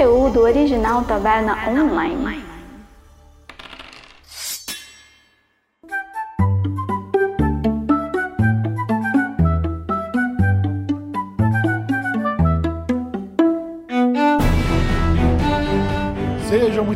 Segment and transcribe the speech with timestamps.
[0.00, 2.49] Conteúdo original Taverna Online.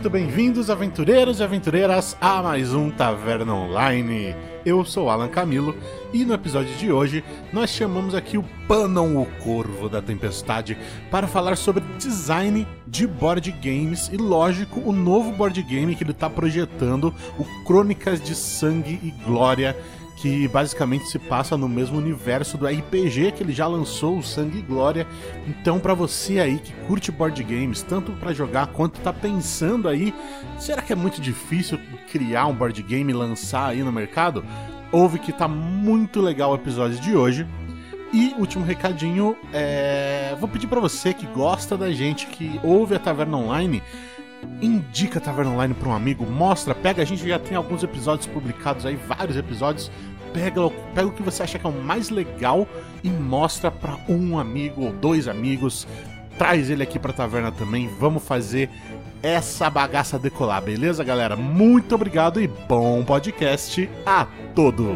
[0.05, 4.37] Muito bem-vindos, aventureiros e aventureiras, a mais um Taverna Online.
[4.63, 5.75] Eu sou Alan Camilo
[6.13, 10.77] e no episódio de hoje nós chamamos aqui o Panon, o Corvo da Tempestade,
[11.11, 16.11] para falar sobre design de board games e, lógico, o novo board game que ele
[16.11, 19.75] está projetando, o Crônicas de Sangue e Glória
[20.17, 24.59] que basicamente se passa no mesmo universo do RPG que ele já lançou, o Sangue
[24.59, 25.07] e Glória.
[25.47, 30.15] Então, para você aí que curte board games, tanto para jogar quanto tá pensando aí,
[30.59, 31.79] será que é muito difícil
[32.11, 34.45] criar um board game e lançar aí no mercado?
[34.93, 37.47] Ouve que tá muito legal o episódio de hoje.
[38.13, 40.37] E último recadinho, é...
[40.39, 43.83] vou pedir para você que gosta da gente, que ouve a Taverna Online,
[44.61, 48.27] indica a Taverna Online para um amigo, mostra, pega, a gente já tem alguns episódios
[48.27, 49.91] publicados aí, vários episódios,
[50.33, 52.67] pega, pega o que você acha que é o mais legal
[53.03, 55.87] e mostra para um amigo ou dois amigos,
[56.39, 58.71] traz ele aqui pra taverna também, vamos fazer
[59.23, 61.35] essa bagaça decolar, beleza, galera?
[61.35, 64.95] Muito obrigado e bom podcast a todos!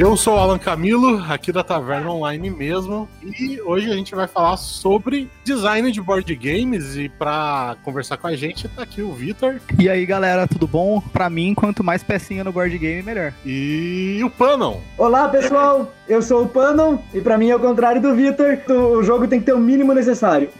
[0.00, 4.26] Eu sou o Alan Camilo, aqui da Taverna Online mesmo, e hoje a gente vai
[4.26, 9.12] falar sobre design de board games e para conversar com a gente tá aqui o
[9.12, 9.60] Vitor.
[9.78, 11.02] E aí, galera, tudo bom?
[11.02, 13.34] Para mim, quanto mais pecinha no board game, melhor.
[13.44, 14.80] E o Panon.
[14.96, 15.92] Olá, pessoal.
[16.10, 19.46] Eu sou o Panon e para mim, ao contrário do Vitor, o jogo tem que
[19.46, 20.50] ter o mínimo necessário.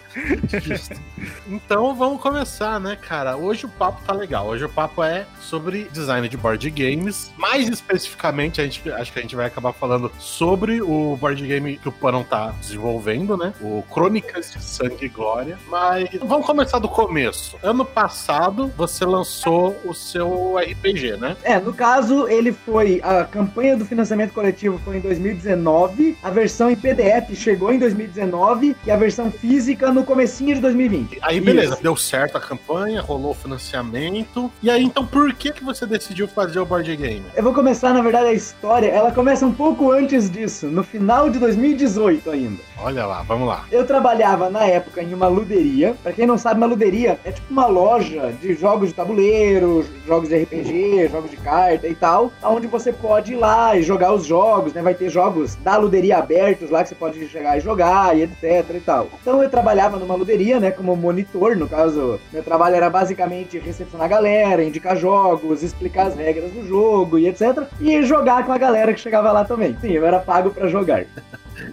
[1.48, 3.36] então vamos começar, né, cara?
[3.36, 4.46] Hoje o papo tá legal.
[4.46, 7.32] Hoje o papo é sobre design de board games.
[7.36, 11.78] Mais especificamente, a gente, acho que a gente vai acabar falando sobre o board game
[11.78, 13.52] que o Panon tá desenvolvendo, né?
[13.60, 15.58] O Crônicas de Sangue e Glória.
[15.68, 17.58] Mas vamos começar do começo.
[17.60, 21.36] Ano passado você lançou o seu RPG, né?
[21.42, 23.00] É, no caso, ele foi.
[23.02, 25.00] A campanha do financiamento coletivo foi em
[25.40, 30.60] 2019, a versão em PDF chegou em 2019 e a versão física no comecinho de
[30.60, 31.18] 2020.
[31.22, 31.82] Aí beleza, Isso.
[31.82, 34.50] deu certo a campanha, rolou o financiamento.
[34.62, 37.24] E aí então por que que você decidiu fazer o board game?
[37.34, 41.30] Eu vou começar, na verdade, a história, ela começa um pouco antes disso, no final
[41.30, 42.60] de 2018 ainda.
[42.82, 43.64] Olha lá, vamos lá.
[43.70, 45.94] Eu trabalhava na época em uma luderia.
[46.02, 50.28] Pra quem não sabe, uma luderia é tipo uma loja de jogos de tabuleiro, jogos
[50.30, 54.24] de RPG, jogos de carta e tal, onde você pode ir lá e jogar os
[54.24, 54.80] jogos, né?
[54.80, 55.29] Vai ter jogos
[55.62, 59.08] da luderia abertos lá que você pode chegar e jogar e etc e tal.
[59.20, 63.58] Então eu trabalhava trabalhava numa luderia, né, como monitor, no caso, meu trabalho era basicamente
[63.58, 67.64] recepcionar a galera, indicar jogos, explicar as regras do jogo e etc.
[67.80, 69.76] E jogar com a galera que chegava lá também.
[69.80, 71.04] Sim, eu era pago para jogar.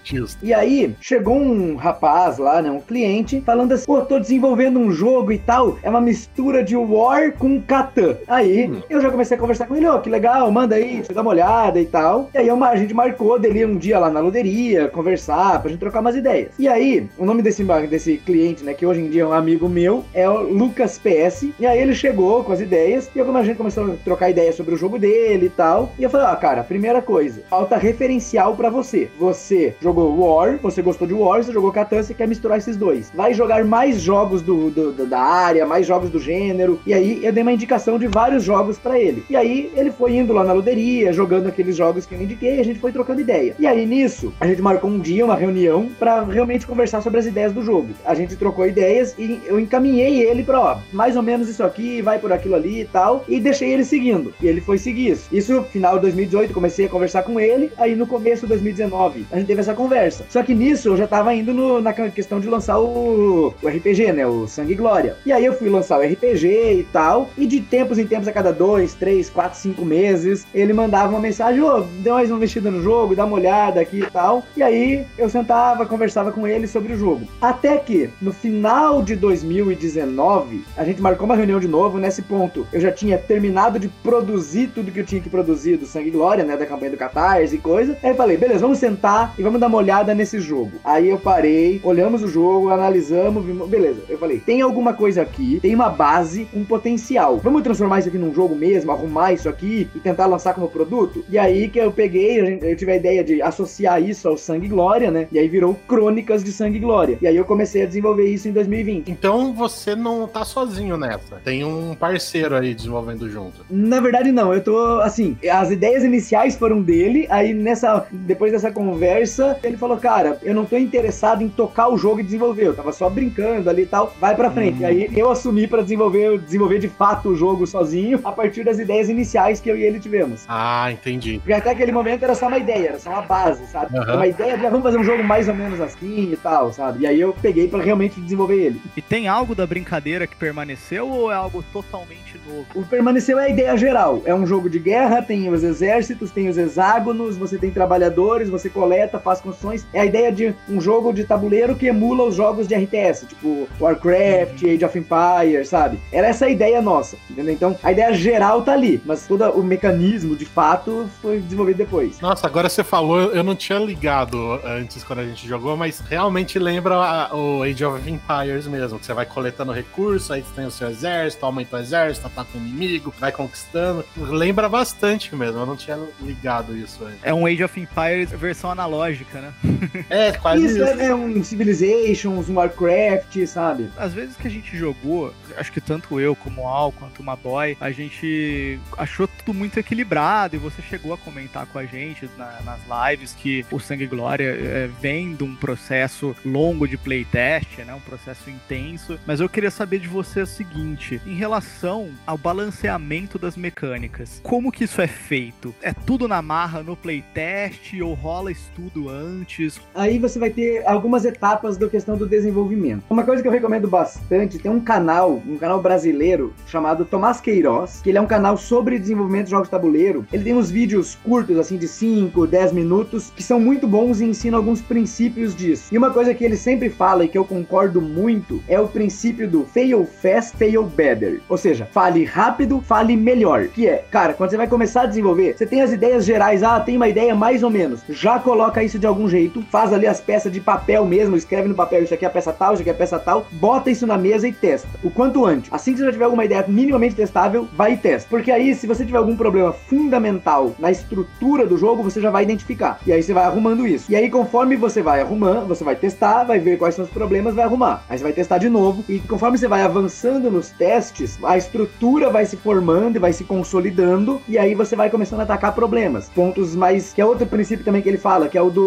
[0.03, 0.46] Justo.
[0.46, 4.92] E aí, chegou um rapaz lá, né, um cliente, falando assim, pô, tô desenvolvendo um
[4.92, 8.18] jogo e tal, é uma mistura de War com Catan.
[8.28, 8.81] Aí, hum.
[8.90, 11.22] eu já comecei a conversar com ele, ó, oh, que legal, manda aí, você dá
[11.22, 12.30] uma olhada e tal.
[12.34, 16.02] E aí, a gente marcou dele um dia lá na luderia, conversar, pra gente trocar
[16.02, 16.52] umas ideias.
[16.58, 19.70] E aí, o nome desse, desse cliente, né, que hoje em dia é um amigo
[19.70, 21.50] meu, é o Lucas PS.
[21.59, 24.74] E aí, ele chegou com as ideias, e a gente começou a trocar ideias sobre
[24.74, 25.92] o jogo dele e tal.
[25.97, 29.09] E eu falei, ó, ah, cara, primeira coisa, falta referencial para você.
[29.20, 33.12] Você jogou War, você gostou de War, você jogou Catan, você quer misturar esses dois.
[33.14, 36.80] Vai jogar mais jogos do, do, do, da área, mais jogos do gênero.
[36.86, 39.24] E aí eu dei uma indicação de vários jogos para ele.
[39.30, 42.60] E aí ele foi indo lá na luderia, jogando aqueles jogos que eu indiquei, e
[42.60, 43.56] a gente foi trocando ideia.
[43.60, 47.26] E aí nisso, a gente marcou um dia, uma reunião, para realmente conversar sobre as
[47.26, 47.90] ideias do jogo.
[48.06, 52.02] A gente trocou ideias e eu encaminhei ele pra, ó, mais ou menos isso aqui,
[52.02, 54.34] vai por aquilo ali e tal, e deixei ele seguindo.
[54.42, 55.28] E ele foi seguir isso.
[55.32, 59.38] Isso, final de 2018, comecei a conversar com ele, aí no começo de 2019, a
[59.38, 60.25] gente teve essa conversa.
[60.29, 64.11] Só que nisso eu já tava indo no, na questão de lançar o, o, RPG,
[64.14, 64.25] né?
[64.25, 65.16] O Sangue e Glória.
[65.25, 67.29] E aí eu fui lançar o RPG e tal.
[67.37, 71.19] E de tempos em tempos, a cada dois, três, quatro, cinco meses, ele mandava uma
[71.19, 74.43] mensagem: ô, oh, mais uma mexida no jogo, dá uma olhada aqui e tal.
[74.55, 77.28] E aí eu sentava, conversava com ele sobre o jogo.
[77.41, 81.97] Até que no final de 2019, a gente marcou uma reunião de novo.
[81.97, 85.85] Nesse ponto, eu já tinha terminado de produzir tudo que eu tinha que produzir do
[85.85, 86.58] Sangue e Glória, né?
[86.58, 87.97] Da campanha do Catarse e coisa.
[88.03, 90.74] Aí eu falei: beleza, vamos sentar e vamos vamos dar uma olhada nesse jogo.
[90.84, 94.02] Aí eu parei, olhamos o jogo, analisamos, vimos, beleza.
[94.08, 97.38] Eu falei, tem alguma coisa aqui, tem uma base, um potencial.
[97.38, 101.26] Vamos transformar isso aqui num jogo mesmo, arrumar isso aqui e tentar lançar como produto?
[101.30, 104.70] E aí que eu peguei, eu tive a ideia de associar isso ao Sangue e
[104.70, 105.28] Glória, né?
[105.32, 107.18] E aí virou Crônicas de Sangue e Glória.
[107.22, 109.09] E aí eu comecei a desenvolver isso em 2020.
[109.09, 111.38] Então você não tá sozinho nessa.
[111.44, 113.66] Tem um parceiro aí desenvolvendo junto.
[113.70, 114.54] Na verdade, não.
[114.54, 119.97] Eu tô, assim, as ideias iniciais foram dele, aí nessa, depois dessa conversa, ele falou,
[119.97, 123.70] cara, eu não tô interessado em tocar o jogo e desenvolver, eu tava só brincando
[123.70, 124.78] ali e tal, vai pra frente.
[124.78, 124.82] Hum.
[124.82, 128.79] E aí eu assumi para desenvolver, desenvolver de fato o jogo sozinho, a partir das
[128.79, 130.46] ideias iniciais que eu e ele tivemos.
[130.47, 131.40] Ah, entendi.
[131.40, 133.97] Porque até aquele momento era só uma ideia, era só uma base, sabe?
[133.97, 134.16] Uhum.
[134.16, 137.03] Uma ideia de, ah, vamos fazer um jogo mais ou menos assim e tal, sabe?
[137.03, 138.82] E aí eu peguei para realmente desenvolver ele.
[138.96, 142.66] E tem algo da brincadeira que permaneceu ou é algo totalmente novo?
[142.76, 144.22] O permaneceu é a ideia geral.
[144.26, 148.70] É um jogo de guerra, tem os exércitos, tem os hexágonos, você tem trabalhadores, você
[148.70, 149.85] coleta, faz construções.
[149.94, 153.68] É a ideia de um jogo de tabuleiro que emula os jogos de RTS, tipo
[153.79, 154.74] Warcraft, uhum.
[154.74, 156.00] Age of Empires, sabe?
[156.14, 157.53] Era essa a ideia nossa, entendeu?
[157.53, 162.22] Então, a ideia geral tá ali, mas todo o mecanismo, de fato, foi desenvolvido depois.
[162.22, 166.58] Nossa, agora você falou, eu não tinha ligado antes quando a gente jogou, mas realmente
[166.58, 170.66] lembra a, o Age of Empires mesmo, que você vai coletando recursos, aí você tem
[170.66, 174.06] o seu exército, aumenta o exército, ataca o inimigo, vai conquistando.
[174.16, 177.20] Lembra bastante mesmo, eu não tinha ligado isso antes.
[177.23, 179.53] É um Age of Empires versão analógica, né?
[180.09, 180.75] É, quase isso.
[180.78, 180.84] isso.
[180.84, 183.90] É, é um Civilizations, um Warcraft, sabe?
[183.97, 187.23] Às vezes que a gente jogou, acho que tanto eu como o Al, quanto o
[187.23, 192.29] Maboy, a gente achou tudo muito equilibrado e você chegou a comentar com a gente
[192.37, 192.79] na, nas
[193.09, 197.93] lives que o Sangue e Glória é, vem de um processo longo de playtest, né?
[197.93, 199.20] Um processo intenso.
[199.25, 204.72] Mas eu queria saber de você o seguinte, em relação ao balanceamento das mecânicas, como
[204.72, 205.73] que isso é feito?
[205.81, 209.80] É tudo na marra no playtest ou rola estudo antes?
[209.94, 213.04] Aí você vai ter algumas etapas da questão do desenvolvimento.
[213.09, 218.02] Uma coisa que eu recomendo bastante, tem um canal, um canal brasileiro chamado Tomás Queiroz,
[218.02, 220.26] que ele é um canal sobre desenvolvimento de jogos de tabuleiro.
[220.32, 224.26] Ele tem uns vídeos curtos, assim, de 5, 10 minutos, que são muito bons e
[224.26, 225.94] ensinam alguns princípios disso.
[225.94, 229.48] E uma coisa que ele sempre fala e que eu concordo muito é o princípio
[229.48, 231.42] do fail fast, fail better.
[231.50, 233.68] Ou seja, fale rápido, fale melhor.
[233.68, 236.80] Que é, cara, quando você vai começar a desenvolver, você tem as ideias gerais, ah,
[236.80, 238.02] tem uma ideia mais ou menos.
[238.09, 241.76] Já coloca isso de algum jeito, faz ali as peças de papel mesmo, escreve no
[241.76, 244.08] papel, isso aqui é a peça tal, isso aqui é a peça tal, bota isso
[244.08, 244.88] na mesa e testa.
[245.03, 245.72] O quanto antes.
[245.73, 248.29] Assim que você já tiver alguma ideia minimamente testável, vai e testa.
[248.29, 252.44] Porque aí, se você tiver algum problema fundamental na estrutura do jogo, você já vai
[252.44, 252.99] identificar.
[253.05, 254.11] E aí você vai arrumando isso.
[254.11, 257.55] E aí, conforme você vai arrumando, você vai testar, vai ver quais são os problemas,
[257.55, 258.03] vai arrumar.
[258.10, 259.03] Aí você vai testar de novo.
[259.08, 263.44] E conforme você vai avançando nos testes, a estrutura vai se formando e vai se
[263.44, 264.41] consolidando.
[264.48, 266.29] E aí você vai começando a atacar problemas.
[266.29, 267.13] Pontos mais.
[267.13, 268.87] Que é outro princípio também que ele fala, que é o do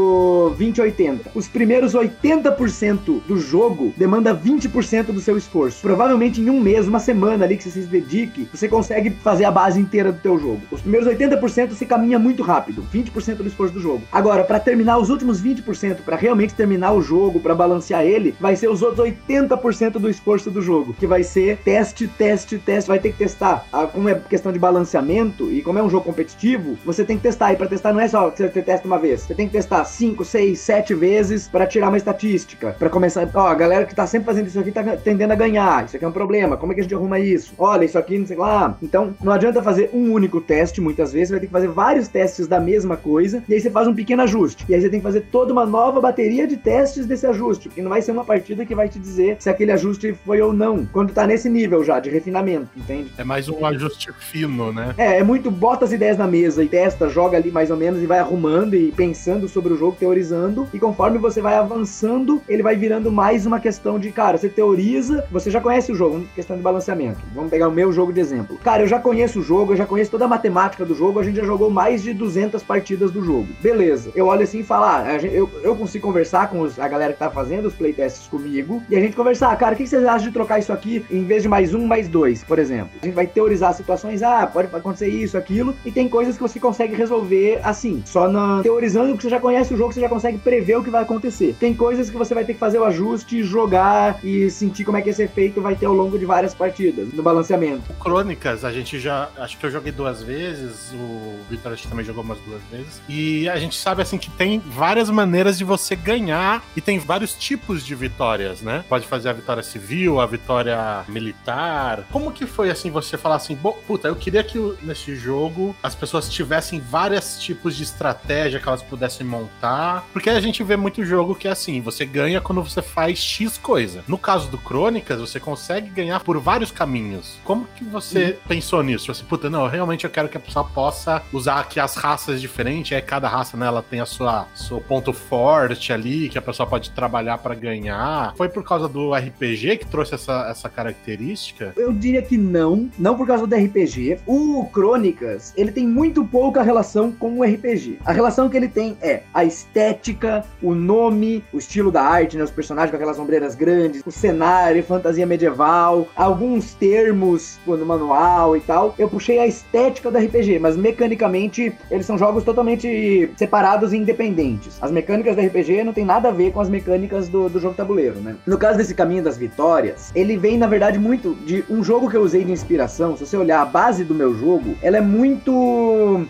[0.56, 1.30] 2080.
[1.34, 5.82] Os primeiros 80% do jogo demanda 20% do seu esforço.
[5.82, 9.50] Provavelmente em um mês, uma semana ali que você se dedique, você consegue fazer a
[9.50, 10.60] base inteira do teu jogo.
[10.70, 14.02] Os primeiros 80% você caminha muito rápido, 20% do esforço do jogo.
[14.12, 18.56] Agora, para terminar os últimos 20%, para realmente terminar o jogo, para balancear ele, vai
[18.56, 22.98] ser os outros 80% do esforço do jogo, que vai ser teste, teste, teste, vai
[22.98, 23.66] ter que testar.
[23.72, 27.22] Ah, como é questão de balanceamento e como é um jogo competitivo, você tem que
[27.22, 27.52] testar.
[27.52, 30.24] E para testar não é só você testa uma vez, você tem que testar 5,
[30.24, 34.26] 6, 7 vezes para tirar uma estatística, para começar, ó, a galera que tá sempre
[34.26, 35.84] fazendo isso aqui tá tendendo a ganhar.
[35.84, 36.56] Isso aqui é um problema.
[36.56, 37.52] Como é que a gente arruma isso?
[37.58, 38.76] Olha, isso aqui, não sei lá.
[38.82, 42.08] Então, não adianta fazer um único teste, muitas vezes, você vai ter que fazer vários
[42.08, 44.64] testes da mesma coisa, e aí você faz um pequeno ajuste.
[44.68, 47.82] E aí você tem que fazer toda uma nova bateria de testes desse ajuste, porque
[47.82, 50.86] não vai ser uma partida que vai te dizer se aquele ajuste foi ou não,
[50.86, 53.10] quando tá nesse nível já de refinamento, entende?
[53.16, 54.94] É mais um ajuste fino, né?
[54.96, 58.02] É, é muito bota as ideias na mesa e testa, joga ali mais ou menos
[58.02, 62.62] e vai arrumando e pensando sobre o jogo, teorizando, e conforme você vai avançando, ele
[62.62, 66.56] vai virando mais uma questão de, cara, você teoriza, você já conhece o jogo, questão
[66.56, 67.18] de balanceamento.
[67.34, 68.58] Vamos pegar o meu jogo de exemplo.
[68.62, 71.22] Cara, eu já conheço o jogo, eu já conheço toda a matemática do jogo, a
[71.22, 73.48] gente já jogou mais de 200 partidas do jogo.
[73.62, 74.10] Beleza.
[74.14, 77.18] Eu olho assim e falo, ah, eu, eu consigo conversar com os, a galera que
[77.18, 80.34] tá fazendo os playtests comigo, e a gente conversar, cara, o que vocês acham de
[80.34, 82.90] trocar isso aqui em vez de mais um, mais dois, por exemplo?
[83.00, 86.60] A gente vai teorizar situações, ah, pode acontecer isso, aquilo, e tem coisas que você
[86.60, 90.38] consegue resolver assim, só na teorizando que você já conhece o jogo, você já consegue
[90.38, 91.54] prever o que vai acontecer.
[91.58, 95.02] Tem coisas que você vai ter que fazer o ajuste, jogar e sentir como é
[95.02, 97.82] que esse efeito vai ter ao longo de várias partidas, no balanceamento.
[97.90, 99.28] O Crônicas, a gente já.
[99.36, 103.00] Acho que eu joguei duas vezes, o que também jogou umas duas vezes.
[103.08, 107.34] E a gente sabe assim que tem várias maneiras de você ganhar e tem vários
[107.34, 108.84] tipos de vitórias, né?
[108.88, 112.04] Pode fazer a vitória civil, a vitória militar.
[112.10, 116.28] Como que foi assim você falar assim, puta, eu queria que nesse jogo as pessoas
[116.28, 120.06] tivessem vários tipos de estratégia que elas pudessem montar montar.
[120.12, 123.58] Porque a gente vê muito jogo que é assim, você ganha quando você faz X
[123.58, 124.02] coisa.
[124.06, 127.38] No caso do Crônicas, você consegue ganhar por vários caminhos.
[127.44, 128.48] Como que você hum.
[128.48, 129.10] pensou nisso?
[129.10, 132.98] Assim, puta, não, realmente eu quero que a pessoa possa usar aqui as raças diferentes,
[133.06, 137.38] cada raça né, tem a sua seu ponto forte ali, que a pessoa pode trabalhar
[137.38, 138.34] para ganhar.
[138.36, 141.72] Foi por causa do RPG que trouxe essa, essa característica?
[141.76, 144.20] Eu diria que não, não por causa do RPG.
[144.26, 147.98] O Crônicas, ele tem muito pouca relação com o RPG.
[148.04, 152.44] A relação que ele tem é a estética, o nome, o estilo da arte, né,
[152.44, 158.60] os personagens com aquelas ombreiras grandes, o cenário, fantasia medieval, alguns termos no manual e
[158.60, 158.94] tal.
[158.98, 164.78] Eu puxei a estética do RPG, mas mecanicamente eles são jogos totalmente separados e independentes.
[164.80, 167.74] As mecânicas do RPG não tem nada a ver com as mecânicas do, do jogo
[167.74, 168.36] tabuleiro, né?
[168.46, 172.16] No caso desse caminho das vitórias, ele vem, na verdade, muito de um jogo que
[172.16, 173.16] eu usei de inspiração.
[173.16, 175.52] Se você olhar a base do meu jogo, ela é muito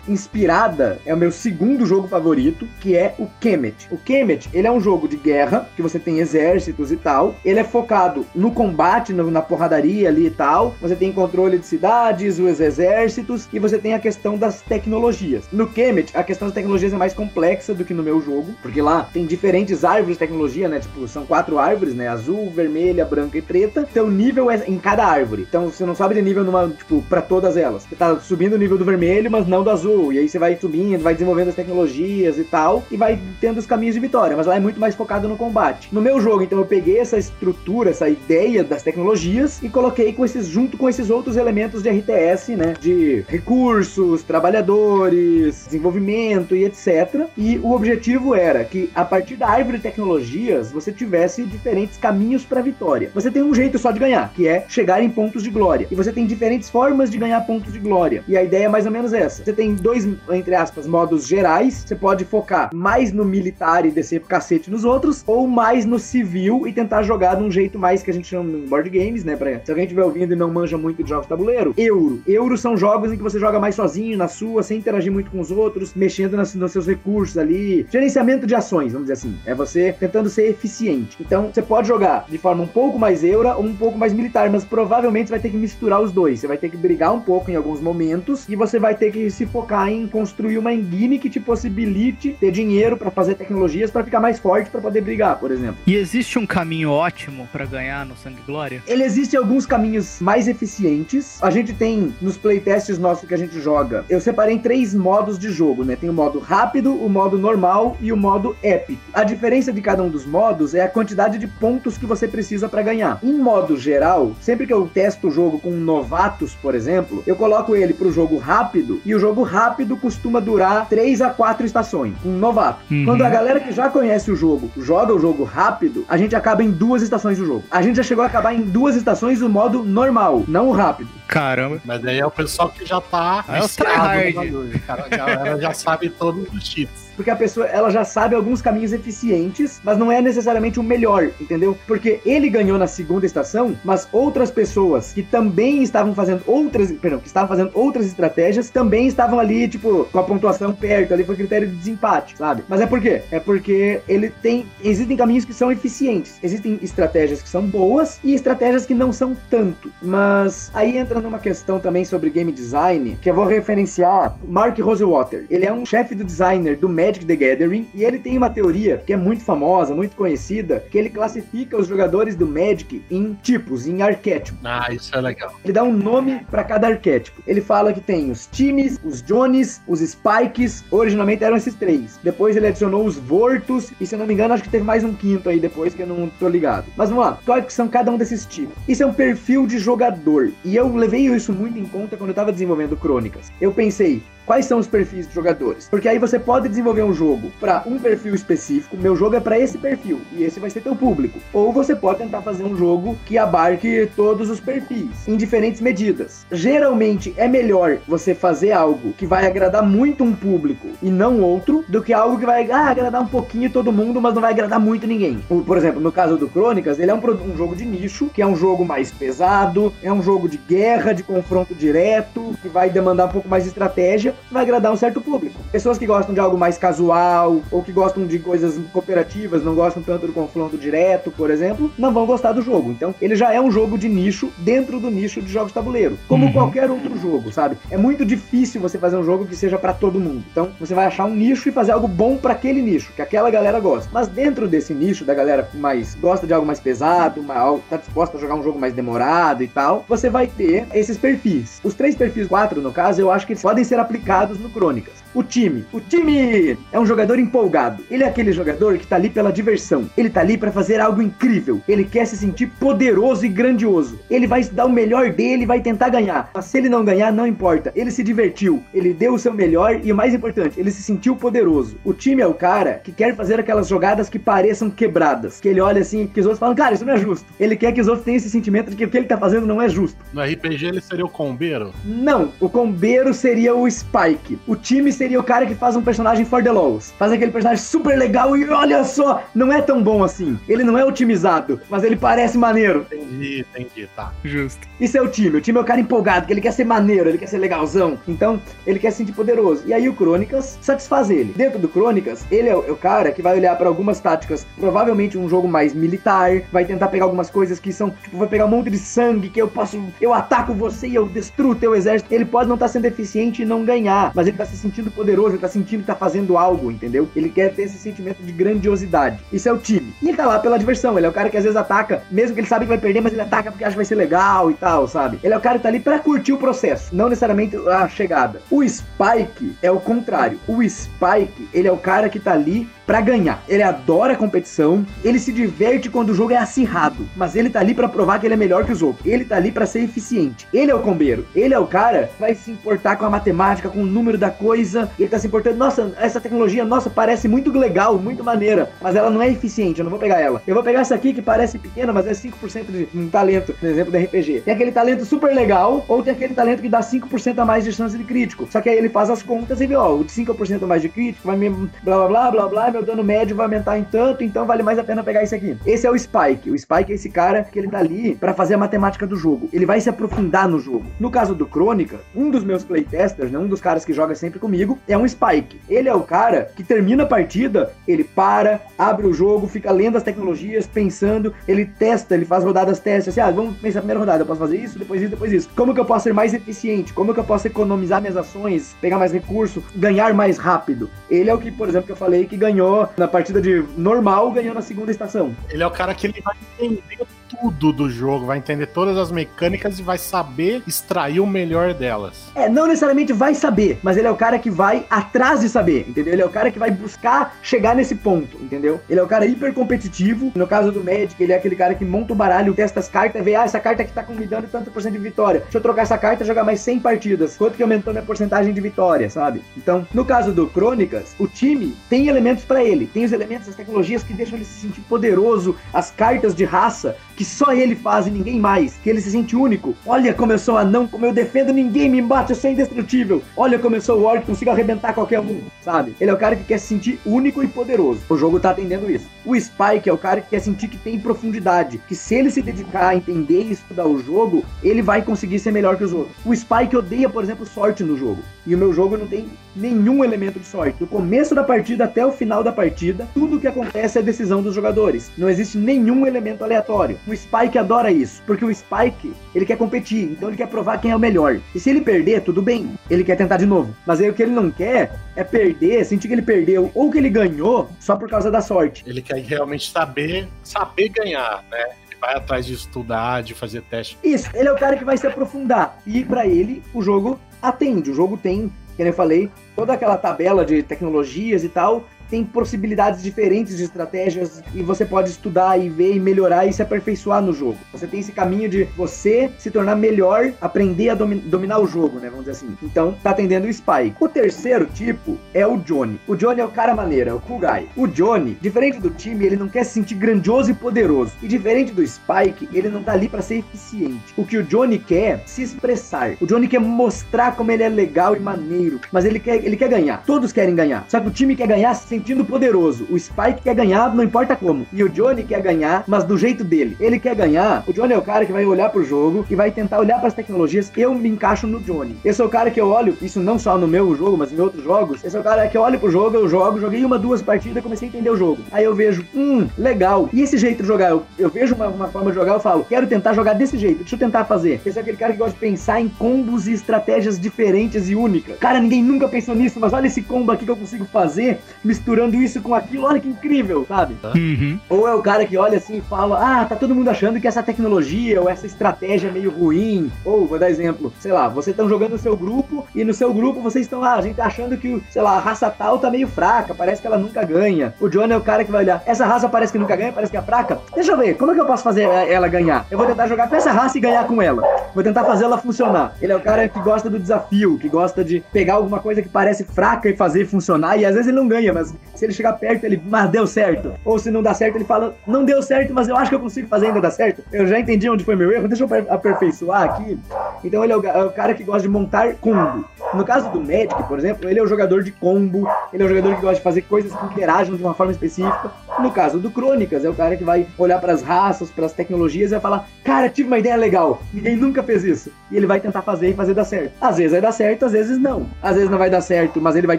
[0.08, 3.88] inspirada, é o meu segundo jogo favorito, que é o Kemet.
[3.90, 7.34] O Kemet, ele é um jogo de guerra, que você tem exércitos e tal.
[7.44, 10.74] Ele é focado no combate, no, na porradaria ali e tal.
[10.80, 15.44] Você tem controle de cidades, os exércitos, e você tem a questão das tecnologias.
[15.52, 18.82] No Kemet, a questão das tecnologias é mais complexa do que no meu jogo, porque
[18.82, 20.80] lá tem diferentes árvores de tecnologia, né?
[20.80, 22.08] Tipo, são quatro árvores, né?
[22.08, 23.86] Azul, vermelha, branca e preta.
[23.90, 25.46] Então o nível é em cada árvore.
[25.48, 27.84] Então você não sobe de nível numa, tipo, para todas elas.
[27.84, 30.12] Você tá subindo o nível do vermelho, mas não do azul.
[30.12, 33.66] E aí você vai subindo, vai desenvolvendo as tecnologias e tal, e vai tendo os
[33.66, 34.36] caminhos de vitória.
[34.36, 35.88] Mas lá é muito mais focado no combate.
[35.92, 40.24] No meu jogo, então, eu peguei essa estrutura, essa ideia das tecnologias e coloquei com
[40.24, 42.74] esses, junto com esses outros elementos de RTS, né?
[42.80, 47.26] De recursos, trabalhadores, desenvolvimento e etc.
[47.36, 52.44] E o objetivo era que a partir da árvore de tecnologias você tivesse diferentes caminhos
[52.44, 53.10] para vitória.
[53.14, 55.86] Você tem um jeito só de ganhar, que é chegar em pontos de glória.
[55.90, 58.22] E você tem diferentes formas de ganhar pontos de glória.
[58.28, 59.29] E a ideia é mais ou menos essa.
[59.36, 61.84] Você tem dois, entre aspas, modos gerais.
[61.86, 66.66] Você pode focar mais no militar e descer cacete nos outros, ou mais no civil
[66.66, 69.36] e tentar jogar de um jeito mais que a gente chama em board games, né?
[69.36, 72.22] Pra, se alguém estiver ouvindo e não manja muito de jogos de tabuleiro, euro.
[72.26, 75.40] Euro são jogos em que você joga mais sozinho, na sua, sem interagir muito com
[75.40, 77.86] os outros, mexendo nas, nos seus recursos ali.
[77.90, 79.36] Gerenciamento de ações, vamos dizer assim.
[79.44, 81.16] É você tentando ser eficiente.
[81.20, 84.50] Então, você pode jogar de forma um pouco mais eura ou um pouco mais militar,
[84.50, 86.40] mas provavelmente você vai ter que misturar os dois.
[86.40, 89.19] Você vai ter que brigar um pouco em alguns momentos e você vai ter que
[89.28, 94.04] se focar em construir uma engine que te possibilite ter dinheiro para fazer tecnologias para
[94.04, 95.76] ficar mais forte para poder brigar, por exemplo.
[95.86, 98.82] E existe um caminho ótimo para ganhar no Sangue Glória?
[98.86, 101.42] Ele existe alguns caminhos mais eficientes.
[101.42, 105.38] A gente tem nos playtests nossos que a gente joga, eu separei em três modos
[105.38, 105.96] de jogo, né?
[105.96, 109.00] Tem o modo rápido, o modo normal e o modo épico.
[109.12, 112.68] A diferença de cada um dos modos é a quantidade de pontos que você precisa
[112.68, 113.18] para ganhar.
[113.22, 117.74] Em modo geral, sempre que eu testo o jogo com novatos, por exemplo, eu coloco
[117.74, 122.38] ele pro jogo rápido e o jogo rápido costuma durar 3 a 4 estações, um
[122.38, 122.80] novato.
[122.88, 123.04] Uhum.
[123.04, 126.62] Quando a galera que já conhece o jogo joga o jogo rápido, a gente acaba
[126.62, 127.64] em duas estações do jogo.
[127.70, 131.10] A gente já chegou a acabar em duas estações o modo normal, não o rápido.
[131.26, 131.80] Caramba.
[131.84, 133.44] Mas aí é o pessoal que já tá.
[133.48, 134.78] É o tryhard.
[134.86, 138.62] Cara, a galera já sabe todos os cheats porque a pessoa ela já sabe alguns
[138.62, 141.76] caminhos eficientes, mas não é necessariamente o melhor, entendeu?
[141.86, 147.20] Porque ele ganhou na segunda estação, mas outras pessoas que também estavam fazendo outras, perdão,
[147.20, 151.36] que estavam fazendo outras estratégias, também estavam ali, tipo, com a pontuação perto, ali foi
[151.36, 152.64] critério de desempate, sabe?
[152.66, 153.20] Mas é por quê?
[153.30, 158.32] É porque ele tem, existem caminhos que são eficientes, existem estratégias que são boas e
[158.32, 159.92] estratégias que não são tanto.
[160.00, 165.44] Mas aí entra numa questão também sobre game design, que eu vou referenciar Mark Rosewater.
[165.50, 168.48] Ele é um chefe do designer do Magic Magic the Gathering e ele tem uma
[168.48, 173.36] teoria que é muito famosa, muito conhecida, que ele classifica os jogadores do Magic em
[173.42, 174.60] tipos, em arquétipos.
[174.64, 175.52] Ah, isso é legal.
[175.64, 177.42] Ele dá um nome para cada arquétipo.
[177.46, 182.20] Ele fala que tem os times, os Jones, os Spikes, originalmente eram esses três.
[182.22, 185.02] Depois ele adicionou os Vortos e se eu não me engano acho que teve mais
[185.02, 186.86] um quinto aí depois que eu não tô ligado.
[186.96, 188.74] Mas vamos lá, quais são cada um desses tipos?
[188.86, 192.34] Isso é um perfil de jogador e eu levei isso muito em conta quando eu
[192.34, 193.50] tava desenvolvendo Crônicas.
[193.60, 195.86] Eu pensei, quais são os perfis de jogadores.
[195.88, 199.56] Porque aí você pode desenvolver um jogo para um perfil específico, meu jogo é para
[199.56, 201.38] esse perfil e esse vai ser teu público.
[201.52, 206.44] Ou você pode tentar fazer um jogo que abarque todos os perfis em diferentes medidas.
[206.50, 211.84] Geralmente é melhor você fazer algo que vai agradar muito um público e não outro,
[211.88, 214.80] do que algo que vai ah, agradar um pouquinho todo mundo, mas não vai agradar
[214.80, 215.38] muito ninguém.
[215.64, 218.46] Por exemplo, no caso do Crônicas, ele é um, um jogo de nicho, que é
[218.46, 223.26] um jogo mais pesado, é um jogo de guerra, de confronto direto, que vai demandar
[223.26, 225.58] um pouco mais de estratégia vai agradar um certo público.
[225.72, 230.02] Pessoas que gostam de algo mais casual, ou que gostam de coisas cooperativas, não gostam
[230.02, 232.90] tanto do confronto direto, por exemplo, não vão gostar do jogo.
[232.90, 236.18] Então, ele já é um jogo de nicho dentro do nicho de jogos de tabuleiro.
[236.28, 236.52] Como Uhum.
[236.52, 237.76] qualquer outro jogo, sabe?
[237.90, 240.42] É muito difícil você fazer um jogo que seja pra todo mundo.
[240.50, 243.50] Então, você vai achar um nicho e fazer algo bom pra aquele nicho, que aquela
[243.50, 244.10] galera gosta.
[244.12, 247.96] Mas dentro desse nicho, da galera que mais gosta de algo mais pesado, mal, tá
[247.96, 251.80] disposta a jogar um jogo mais demorado e tal, você vai ter esses perfis.
[251.84, 254.29] Os três perfis, quatro no caso, eu acho que eles podem ser aplicados
[254.60, 255.14] no Crônicas.
[255.34, 255.84] O time.
[255.92, 258.04] O time é um jogador empolgado.
[258.10, 260.08] Ele é aquele jogador que tá ali pela diversão.
[260.16, 261.80] Ele tá ali pra fazer algo incrível.
[261.88, 264.18] Ele quer se sentir poderoso e grandioso.
[264.28, 266.50] Ele vai dar o melhor dele e vai tentar ganhar.
[266.52, 267.92] Mas se ele não ganhar, não importa.
[267.94, 268.82] Ele se divertiu.
[268.92, 271.96] Ele deu o seu melhor e o mais importante, ele se sentiu poderoso.
[272.04, 275.60] O time é o cara que quer fazer aquelas jogadas que pareçam quebradas.
[275.60, 277.46] Que ele olha assim, que os outros falam, cara, isso não é justo.
[277.58, 279.66] Ele quer que os outros tenham esse sentimento de que o que ele tá fazendo
[279.66, 280.18] não é justo.
[280.32, 281.92] No RPG ele seria o combeiro?
[282.04, 284.58] Não, o combeiro seria o Spike.
[284.66, 287.12] O time seria o cara que faz um personagem for the lows.
[287.18, 290.58] Faz aquele personagem super legal e olha só, não é tão bom assim.
[290.66, 293.06] Ele não é otimizado, mas ele parece maneiro.
[293.12, 294.32] Entendi, entendi, tá.
[294.42, 294.88] Justo.
[294.98, 295.58] Isso é o time.
[295.58, 298.18] O time é o cara empolgado, que ele quer ser maneiro, ele quer ser legalzão.
[298.26, 299.82] Então, ele quer se sentir poderoso.
[299.86, 301.52] E aí o Crônicas satisfaz ele.
[301.52, 304.66] Dentro do Crônicas, ele é o, é o cara que vai olhar pra algumas táticas,
[304.78, 308.64] provavelmente um jogo mais militar, vai tentar pegar algumas coisas que são, tipo, vai pegar
[308.64, 312.32] um monte de sangue que eu posso, eu ataco você e eu destruo teu exército.
[312.34, 315.50] Ele pode não estar sendo eficiente e não ganhar, mas ele tá se sentindo poderoso,
[315.50, 317.28] ele tá sentindo que tá fazendo algo, entendeu?
[317.34, 319.40] Ele quer ter esse sentimento de grandiosidade.
[319.52, 320.14] Isso é o time.
[320.22, 322.54] E ele tá lá pela diversão, ele é o cara que às vezes ataca, mesmo
[322.54, 324.70] que ele sabe que vai perder, mas ele ataca porque acha que vai ser legal
[324.70, 325.38] e tal, sabe?
[325.42, 328.60] Ele é o cara que tá ali pra curtir o processo, não necessariamente a chegada.
[328.70, 330.58] O Spike é o contrário.
[330.66, 333.60] O Spike, ele é o cara que tá ali pra ganhar.
[333.68, 337.92] Ele adora competição, ele se diverte quando o jogo é acirrado, mas ele tá ali
[337.92, 339.26] pra provar que ele é melhor que os outros.
[339.26, 340.68] Ele tá ali pra ser eficiente.
[340.72, 341.44] Ele é o combeiro.
[341.52, 344.48] Ele é o cara que vai se importar com a matemática, com o número da
[344.48, 345.10] coisa.
[345.18, 349.28] Ele tá se importando, nossa, essa tecnologia, nossa, parece muito legal, muito maneira, mas ela
[349.28, 350.62] não é eficiente, eu não vou pegar ela.
[350.64, 353.88] Eu vou pegar essa aqui que parece pequena, mas é 5% de um talento, por
[353.88, 354.60] exemplo, do RPG.
[354.60, 357.92] Tem aquele talento super legal, ou tem aquele talento que dá 5% a mais de
[357.92, 358.68] chance de crítico.
[358.70, 361.02] Só que aí ele faz as contas e vê, ó, o de 5% a mais
[361.02, 361.70] de crítico vai me
[362.04, 364.98] blá blá blá blá blá, meu dano médio vai aumentar em tanto, então vale mais
[364.98, 365.76] a pena pegar esse aqui.
[365.86, 366.70] Esse é o Spike.
[366.70, 369.68] O Spike é esse cara que ele tá ali pra fazer a matemática do jogo.
[369.72, 371.06] Ele vai se aprofundar no jogo.
[371.18, 374.58] No caso do Crônica, um dos meus playtesters, né, um dos caras que joga sempre
[374.58, 375.80] comigo, é um Spike.
[375.88, 380.16] Ele é o cara que termina a partida, ele para, abre o jogo, fica lendo
[380.16, 384.20] as tecnologias, pensando, ele testa, ele faz rodadas testes, assim, ah, vamos pensar a primeira
[384.20, 385.70] rodada, eu posso fazer isso, depois isso, depois isso.
[385.74, 387.14] Como que eu posso ser mais eficiente?
[387.14, 391.08] Como que eu posso economizar minhas ações, pegar mais recurso, ganhar mais rápido?
[391.30, 392.79] Ele é o que, por exemplo, que eu falei que ganhou
[393.16, 395.54] na partida de normal, ganhou na segunda estação.
[395.68, 399.32] Ele é o cara que ele vai entender tudo do jogo, vai entender todas as
[399.32, 402.50] mecânicas e vai saber extrair o melhor delas.
[402.54, 406.06] É, não necessariamente vai saber, mas ele é o cara que vai atrás de saber,
[406.08, 406.32] entendeu?
[406.32, 409.00] Ele é o cara que vai buscar chegar nesse ponto, entendeu?
[409.08, 410.52] Ele é o cara hiper competitivo.
[410.54, 413.44] No caso do Magic, ele é aquele cara que monta o baralho, testa as cartas,
[413.44, 415.60] vê, ah, essa carta aqui tá me dando tanto por cento de vitória.
[415.60, 417.56] Deixa eu trocar essa carta e jogar mais 100 partidas.
[417.56, 419.62] Quanto que aumentou minha porcentagem de vitória, sabe?
[419.76, 423.06] Então, no caso do Crônicas, o time tem elementos pra ele.
[423.06, 427.16] Tem os elementos, as tecnologias que deixam ele se sentir poderoso, as cartas de raça
[427.40, 429.96] que só ele faz e ninguém mais, que ele se sente único.
[430.04, 433.42] Olha como eu sou anão, como eu defendo, ninguém me bate, eu sou indestrutível.
[433.56, 436.14] Olha como eu sou o orc, consigo arrebentar qualquer um, sabe?
[436.20, 438.20] Ele é o cara que quer se sentir único e poderoso.
[438.28, 439.26] O jogo tá atendendo isso.
[439.46, 442.60] O Spike é o cara que quer sentir que tem profundidade, que se ele se
[442.60, 446.36] dedicar a entender e estudar o jogo, ele vai conseguir ser melhor que os outros.
[446.44, 448.42] O Spike odeia, por exemplo, sorte no jogo.
[448.66, 450.98] E o meu jogo não tem nenhum elemento de sorte.
[450.98, 454.62] Do começo da partida até o final da partida, tudo o que acontece é decisão
[454.62, 455.30] dos jogadores.
[455.36, 457.18] Não existe nenhum elemento aleatório.
[457.26, 461.10] O Spike adora isso, porque o Spike, ele quer competir, então ele quer provar quem
[461.10, 461.60] é o melhor.
[461.74, 463.94] E se ele perder, tudo bem, ele quer tentar de novo.
[464.06, 467.18] Mas aí o que ele não quer é perder, sentir que ele perdeu ou que
[467.18, 469.04] ele ganhou só por causa da sorte.
[469.06, 471.86] Ele quer realmente saber, saber ganhar, né?
[472.06, 474.18] Ele vai atrás de estudar, de fazer teste.
[474.22, 475.98] Isso, ele é o cara que vai se aprofundar.
[476.06, 478.10] E pra ele, o jogo atende.
[478.10, 482.04] O jogo tem, como eu falei, toda aquela tabela de tecnologias e tal.
[482.30, 486.80] Tem possibilidades diferentes de estratégias e você pode estudar e ver e melhorar e se
[486.80, 487.76] aperfeiçoar no jogo.
[487.92, 492.18] Você tem esse caminho de você se tornar melhor, aprender a domi- dominar o jogo,
[492.18, 492.28] né?
[492.30, 492.76] Vamos dizer assim.
[492.82, 494.14] Então, tá atendendo o Spike.
[494.20, 496.20] O terceiro tipo é o Johnny.
[496.28, 497.88] O Johnny é o cara maneiro, é o cool guy.
[497.96, 501.32] O Johnny, diferente do time, ele não quer se sentir grandioso e poderoso.
[501.42, 504.32] E diferente do Spike, ele não tá ali pra ser eficiente.
[504.36, 506.36] O que o Johnny quer é se expressar.
[506.40, 509.88] O Johnny quer mostrar como ele é legal e maneiro, mas ele quer, ele quer
[509.88, 510.22] ganhar.
[510.24, 511.04] Todos querem ganhar.
[511.08, 513.06] Só que o time quer ganhar sem sentindo poderoso.
[513.08, 514.86] O Spike quer ganhar, não importa como.
[514.92, 516.96] E o Johnny quer ganhar, mas do jeito dele.
[517.00, 517.82] Ele quer ganhar.
[517.86, 520.28] O Johnny é o cara que vai olhar pro jogo e vai tentar olhar para
[520.28, 520.92] as tecnologias.
[520.96, 522.16] Eu me encaixo no Johnny.
[522.22, 524.60] Esse é o cara que eu olho, isso não só no meu jogo, mas em
[524.60, 525.24] outros jogos.
[525.24, 527.82] Esse é o cara que eu olho pro jogo, eu jogo, joguei uma, duas partidas,
[527.82, 528.62] comecei a entender o jogo.
[528.70, 530.28] Aí eu vejo, hum, legal.
[530.30, 531.10] E esse jeito de jogar?
[531.10, 534.00] Eu, eu vejo uma, uma forma de jogar, eu falo, quero tentar jogar desse jeito.
[534.00, 534.78] Deixa eu tentar fazer.
[534.84, 538.58] Esse é aquele cara que gosta de pensar em combos e estratégias diferentes e únicas.
[538.58, 542.09] Cara, ninguém nunca pensou nisso, mas olha esse combo aqui que eu consigo fazer, misturando
[542.42, 544.16] isso com aquilo, olha que incrível, sabe?
[544.34, 544.78] Uhum.
[544.88, 547.48] Ou é o cara que olha assim e fala: Ah, tá todo mundo achando que
[547.48, 550.10] essa tecnologia ou essa estratégia é meio ruim.
[550.24, 553.32] Ou, vou dar exemplo, sei lá, vocês estão jogando no seu grupo e no seu
[553.32, 556.10] grupo vocês estão lá, a gente tá achando que, sei lá, a raça tal tá
[556.10, 557.94] meio fraca, parece que ela nunca ganha.
[558.00, 560.30] O John é o cara que vai olhar: Essa raça parece que nunca ganha, parece
[560.30, 560.78] que é fraca.
[560.94, 562.86] Deixa eu ver, como é que eu posso fazer ela ganhar?
[562.90, 564.62] Eu vou tentar jogar com essa raça e ganhar com ela.
[564.94, 566.14] Vou tentar fazer ela funcionar.
[566.20, 569.28] Ele é o cara que gosta do desafio, que gosta de pegar alguma coisa que
[569.28, 570.96] parece fraca e fazer funcionar.
[570.96, 573.94] E às vezes ele não ganha, mas se ele chegar perto, ele, mas deu certo.
[574.04, 576.40] Ou se não dá certo, ele fala, não deu certo, mas eu acho que eu
[576.40, 577.42] consigo fazer ainda dar certo.
[577.50, 580.18] Eu já entendi onde foi meu erro, deixa eu aperfeiçoar aqui.
[580.62, 582.84] Então ele é o, é o cara que gosta de montar combo.
[583.14, 586.08] No caso do Magic, por exemplo, ele é o jogador de combo, ele é o
[586.08, 588.70] jogador que gosta de fazer coisas que interagem de uma forma específica.
[589.02, 591.92] No caso do Crônicas, é o cara que vai olhar para as raças, para as
[591.92, 595.30] tecnologias e vai falar: Cara, tive uma ideia legal, ninguém nunca fez isso.
[595.50, 596.92] E ele vai tentar fazer e fazer dar certo.
[597.00, 598.46] Às vezes vai dar certo, às vezes não.
[598.62, 599.98] Às vezes não vai dar certo, mas ele vai